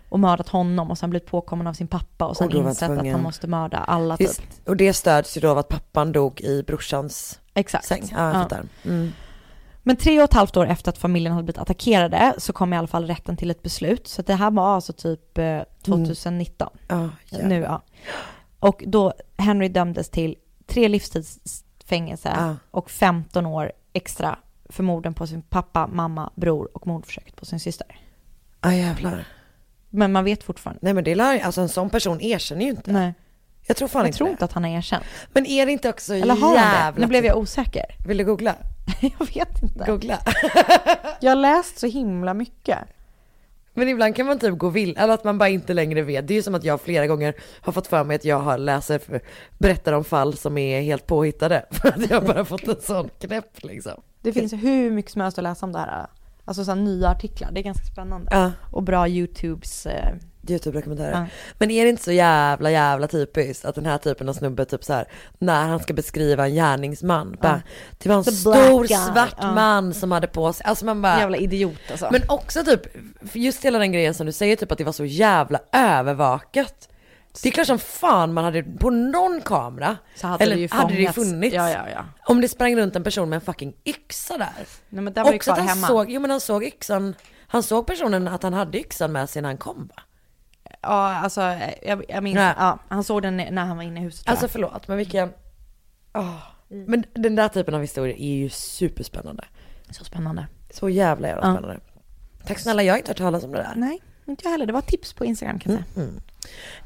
[0.08, 3.06] Och mördat honom och sen blivit påkommen av sin pappa och sen Och insett att
[3.12, 4.68] han måste mörda alla Just, typ.
[4.68, 7.84] och det stöds ju då av att pappan dog i brorsans Exakt.
[7.84, 8.02] säng.
[8.12, 8.56] Ja, jag Ja.
[8.90, 9.12] Mm.
[9.82, 12.76] Men tre och ett halvt år efter att familjen hade blivit attackerade så kom i
[12.76, 14.08] alla fall rätten till ett beslut.
[14.08, 16.68] Så det här var alltså typ eh, 2019.
[16.88, 17.48] Ja, jävlar.
[17.48, 17.82] nu ja.
[18.58, 20.36] Och då Henry dömdes till
[20.66, 22.56] tre livstidsfängelse Ja.
[22.70, 24.38] och 15 år extra
[24.68, 28.00] för morden på sin pappa, mamma, bror och mordförsöket på sin syster.
[28.60, 29.24] Ja jävlar.
[29.90, 30.78] Men man vet fortfarande.
[30.82, 32.92] Nej men det lär, alltså en sån person erkänner ju inte.
[32.92, 33.14] Nej.
[33.66, 34.30] Jag tror fan Jag inte tror det.
[34.32, 35.04] inte att han har erkänt.
[35.32, 36.76] Men är det inte också Eller har han det?
[36.78, 37.00] jävla...
[37.00, 37.84] Nu blev jag osäker.
[38.06, 38.54] Vill du googla?
[39.00, 39.84] jag vet inte.
[39.86, 40.18] Googla.
[41.20, 42.78] Jag har läst så himla mycket.
[43.76, 46.28] Men ibland kan man typ gå vill, eller att man bara inte längre vet.
[46.28, 48.58] Det är ju som att jag flera gånger har fått för mig att jag har
[48.58, 49.20] läser, för,
[49.58, 51.66] berättar om fall som är helt påhittade.
[51.70, 54.02] För att jag bara fått en sån knäpp liksom.
[54.22, 56.06] Det finns hur mycket som helst att läsa om det här.
[56.44, 58.30] Alltså så här nya artiklar, det är ganska spännande.
[58.30, 58.52] Ja.
[58.72, 59.86] Och bra YouTubes.
[59.86, 60.14] Eh,
[60.50, 61.12] Youtube-dokumentärer.
[61.12, 61.26] Ja.
[61.58, 64.84] Men är det inte så jävla jävla typiskt att den här typen av snubbe typ
[64.84, 67.62] så här när han ska beskriva en gärningsman bara,
[67.98, 71.36] det var en The stor svart man som hade på sig, alltså man bara jävla
[71.36, 72.08] idiot alltså.
[72.12, 72.80] Men också typ,
[73.32, 76.88] just hela den grejen som du säger, typ att det var så jävla övervakat.
[77.42, 80.68] Det är klart som fan man hade, på någon kamera, Så hade eller det ju
[80.70, 81.54] hade det ju funnits.
[81.54, 82.04] Ja, ja, ja.
[82.26, 84.66] Om det sprang runt en person med en fucking yxa där.
[84.88, 85.86] Nej men där var också att han hemma.
[85.86, 87.14] såg, jo men han såg yxan,
[87.46, 90.02] han såg personen att han hade yxan med sig när han kom va?
[90.86, 91.40] Ja alltså
[91.82, 92.54] jag, jag minns, Ja.
[92.58, 92.78] ja.
[92.88, 94.50] han såg den när han var inne i huset Alltså jag.
[94.50, 95.32] förlåt, men vilken...
[96.14, 96.36] åh.
[96.68, 99.44] Men den där typen av historier är ju superspännande.
[99.90, 100.46] Så spännande.
[100.70, 101.52] Så jävla jävla Ja.
[101.52, 101.80] spännande.
[102.46, 103.72] Tack snälla, jag har inte hört talas om det där.
[103.76, 104.66] Nej, inte jag heller.
[104.66, 106.06] Det var tips på Instagram kan jag säga.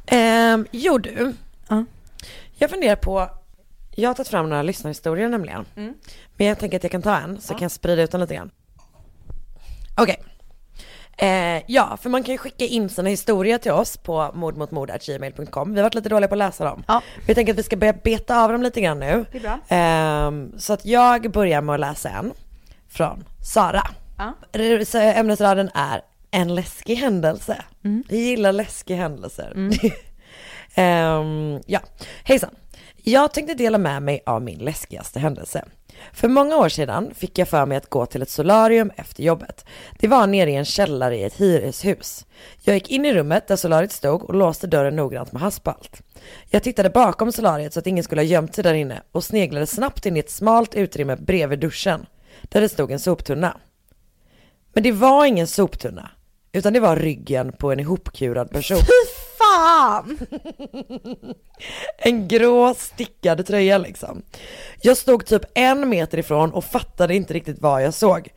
[0.07, 1.34] Ehm, jo du,
[1.68, 1.84] Ja.
[2.59, 3.30] jag funderar på,
[3.90, 5.64] jag har tagit fram några lyssnarhistorier nämligen.
[5.76, 5.94] Mm.
[6.36, 8.34] Men jag tänker att jag kan ta en, så kan jag sprida ut den lite
[8.34, 8.51] grann.
[9.96, 10.22] Okej.
[11.23, 15.73] Eh, ja, för man kan ju skicka in sina historier till oss på mordmotmord.gmail.com.
[15.73, 16.85] Vi har varit lite dåliga på att läsa dem.
[16.89, 17.03] Ja.
[17.16, 19.25] Men jag tänker att vi ska börja beta av dem lite grann nu.
[19.33, 19.59] Det är bra.
[19.68, 22.33] Ehm, så att jag börjar med att läsa en
[22.89, 23.83] från Sara.
[24.18, 24.35] Ja.
[24.85, 27.64] Så Ämnesraden är en läskig händelse.
[27.85, 28.05] Mm.
[28.09, 29.53] Jag gillar läskiga händelser.
[30.75, 31.81] Ehm, ja,
[32.25, 32.51] hejsan.
[32.97, 35.64] Jag tänkte dela med mig av min läskigaste händelse.
[36.12, 39.64] För många år sedan fick jag för mig att gå till ett solarium efter jobbet.
[39.98, 42.26] Det var nere i en källare i ett hyreshus.
[42.62, 46.03] Jag gick in i rummet där solariet stod och låste dörren noggrant med haspalt.
[46.48, 49.66] Jag tittade bakom solariet så att ingen skulle ha gömt sig där inne och sneglade
[49.66, 52.07] snabbt in i ett smalt utrymme bredvid duschen
[52.42, 53.57] där det stod en soptunna.
[54.72, 56.11] Men det var ingen soptunna,
[56.53, 58.78] utan det var ryggen på en ihopkurad person.
[59.38, 60.18] Fan!
[61.98, 64.22] En grå stickad tröja liksom.
[64.82, 68.28] Jag stod typ en meter ifrån och fattade inte riktigt vad jag såg.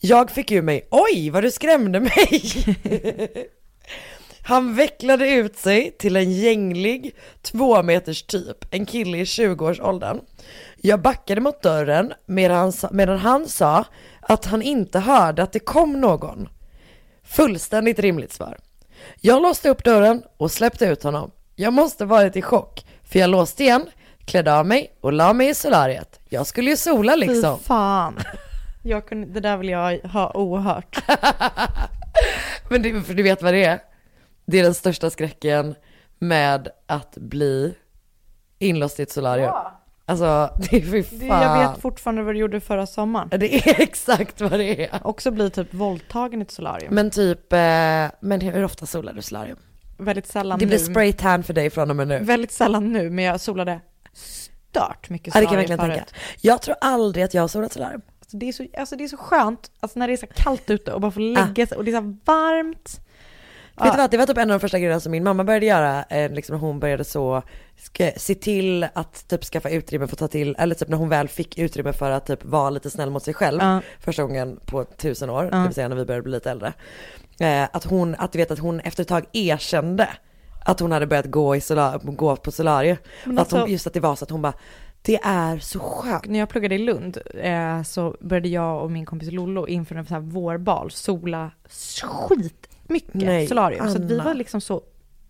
[0.00, 2.42] Jag fick ur mig, oj vad du skrämde mig!
[4.42, 10.20] Han vecklade ut sig till en gänglig, två meters typ, en kille i 20-årsåldern.
[10.76, 13.84] Jag backade mot dörren medan han, medan han sa
[14.20, 16.48] att han inte hörde att det kom någon.
[17.28, 18.58] Fullständigt rimligt svar.
[19.20, 21.30] Jag låste upp dörren och släppte ut honom.
[21.56, 23.90] Jag måste varit i chock, för jag låste igen,
[24.24, 26.20] klädde av mig och la mig i solariet.
[26.28, 27.58] Jag skulle ju sola liksom.
[27.58, 28.18] Fy fan.
[28.82, 31.04] Jag kunde, det där vill jag ha ohört.
[32.70, 33.80] Men du, för du vet vad det är?
[34.46, 35.74] Det är den största skräcken
[36.18, 37.74] med att bli
[38.58, 39.52] inlåst i ett solarium.
[40.08, 41.42] Alltså, det är fy fan.
[41.42, 43.28] Jag vet fortfarande vad du gjorde förra sommaren.
[43.30, 45.00] Det är exakt vad det är.
[45.06, 46.94] Också bli typ våldtagen i ett solarium.
[46.94, 47.58] Men typ, eh,
[48.20, 49.58] men hur ofta solar du solarium?
[50.00, 50.84] väldigt sällan Det blir nu.
[50.84, 52.18] spray tan för dig från och med nu.
[52.18, 53.80] Väldigt sällan nu, men jag solade
[54.12, 56.14] stört mycket Ja det kan jag solarium verkligen tänka.
[56.14, 56.36] förut.
[56.40, 58.00] Jag tror aldrig att jag har solat solarium.
[58.20, 60.70] Alltså det, är så, alltså det är så skönt, alltså när det är så kallt
[60.70, 63.00] ute och bara få lägga sig och det är så varmt.
[63.84, 65.66] Vet du vad, det var typ en av de första grejerna som min mamma började
[65.66, 67.42] göra, eh, liksom när hon började så,
[67.76, 71.08] ska, se till att typ skaffa utrymme för att ta till, eller typ när hon
[71.08, 73.80] väl fick utrymme för att typ vara lite snäll mot sig själv, Ja.
[74.00, 75.56] första gången på tusen år, Ja.
[75.58, 76.72] det vill säga när vi började bli lite äldre.
[77.40, 80.08] Eh, att hon, att du vet att hon efter ett tag erkände
[80.64, 82.58] att hon hade börjat gå, i solar, gå på att
[83.24, 84.52] hon, alltså- just att det var så att hon bara,
[85.02, 86.26] Det är så skönt.
[86.26, 90.06] När jag pluggade i Lund eh, så började jag och min kompis Lollo inför en
[90.06, 91.50] sån här vårbal sola
[92.88, 93.88] skitmycket Nej, solarium.
[93.90, 94.24] Så att vi Anna.
[94.24, 94.82] var liksom så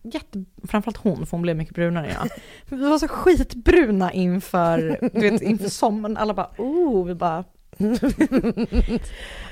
[0.02, 2.28] jätte, framförallt hon för hon blev mycket brunare än jag.
[2.78, 6.16] Vi var så skitbruna inför, du vet, inför sommaren.
[6.16, 7.44] Alla bara oh, vi bara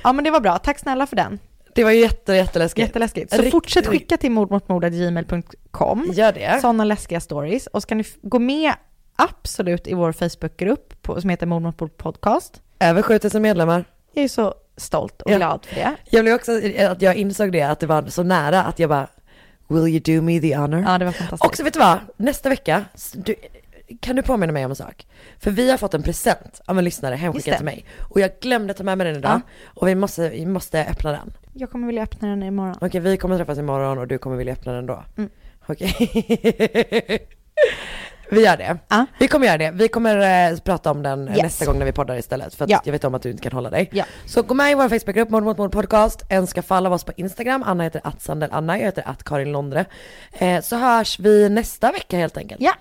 [0.03, 1.39] Ja men det var bra, tack snälla för den.
[1.75, 2.87] Det var ju jätte, jätteläskigt.
[2.89, 3.31] Jätteläskigt.
[3.35, 6.11] Så Rikt- fortsätt skicka till mordmotmord.gmail.com.
[6.13, 6.59] Gör det.
[6.61, 7.67] Sådana läskiga stories.
[7.67, 8.73] Och ska ni f- gå med
[9.17, 12.63] absolut i vår Facebookgrupp som heter Mord mot podcast.
[12.81, 13.85] Över 7000 medlemmar.
[14.15, 15.37] Jag är så stolt och Ja.
[15.37, 15.97] glad för det.
[16.11, 19.07] Jag blev också, att jag insåg det, att det var så nära att jag bara,
[19.69, 20.83] will you do me the honor?
[20.87, 21.45] Ja, det var fantastiskt.
[21.45, 21.99] Också, vet du vad?
[22.17, 23.35] Nästa vecka, du,
[24.01, 25.07] kan du påminna mig om en sak?
[25.39, 27.85] För vi har fått en present av en lyssnare hemskickad till mig.
[28.11, 29.31] Och jag glömde ta med mig den idag.
[29.31, 29.41] Ja.
[29.81, 31.33] Och vi måste, vi måste öppna den.
[31.53, 32.77] Jag kommer vilja öppna den imorgon.
[32.81, 35.05] Okej, vi kommer träffas imorgon och du kommer vilja öppna den då.
[35.17, 35.31] Mm.
[35.67, 37.29] Okej.
[38.31, 38.79] vi gör det.
[38.89, 39.07] Ja.
[39.19, 39.71] Vi kommer göra det.
[39.71, 41.43] Vi kommer eh, prata om den eh, Yes.
[41.43, 42.55] nästa gång när vi poddar istället.
[42.55, 42.81] För att Ja.
[42.85, 43.89] jag vet om att du inte kan hålla dig.
[43.93, 44.05] Ja.
[44.27, 46.23] Så gå med i vår Facebookgrupp, Mord mot mord podcast.
[46.31, 47.63] Önska fall av oss på Instagram.
[47.67, 49.85] Anna heter att Sandel Anna, jag heter att Karin Londre.
[50.33, 52.61] Eh, så hörs vi nästa vecka helt enkelt.
[52.61, 52.73] Ja.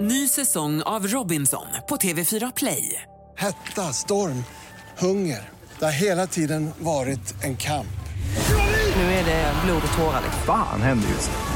[0.00, 3.02] Ny säsong av Robinson på TV4 Play.
[3.36, 4.44] Hetta, storm,
[4.98, 5.40] hunger.
[5.78, 7.86] Det har hela tiden varit en kamp.
[8.96, 10.20] Nu är det blod och tårar.
[10.24, 10.42] liksom.
[10.46, 11.55] Fan händer just nu.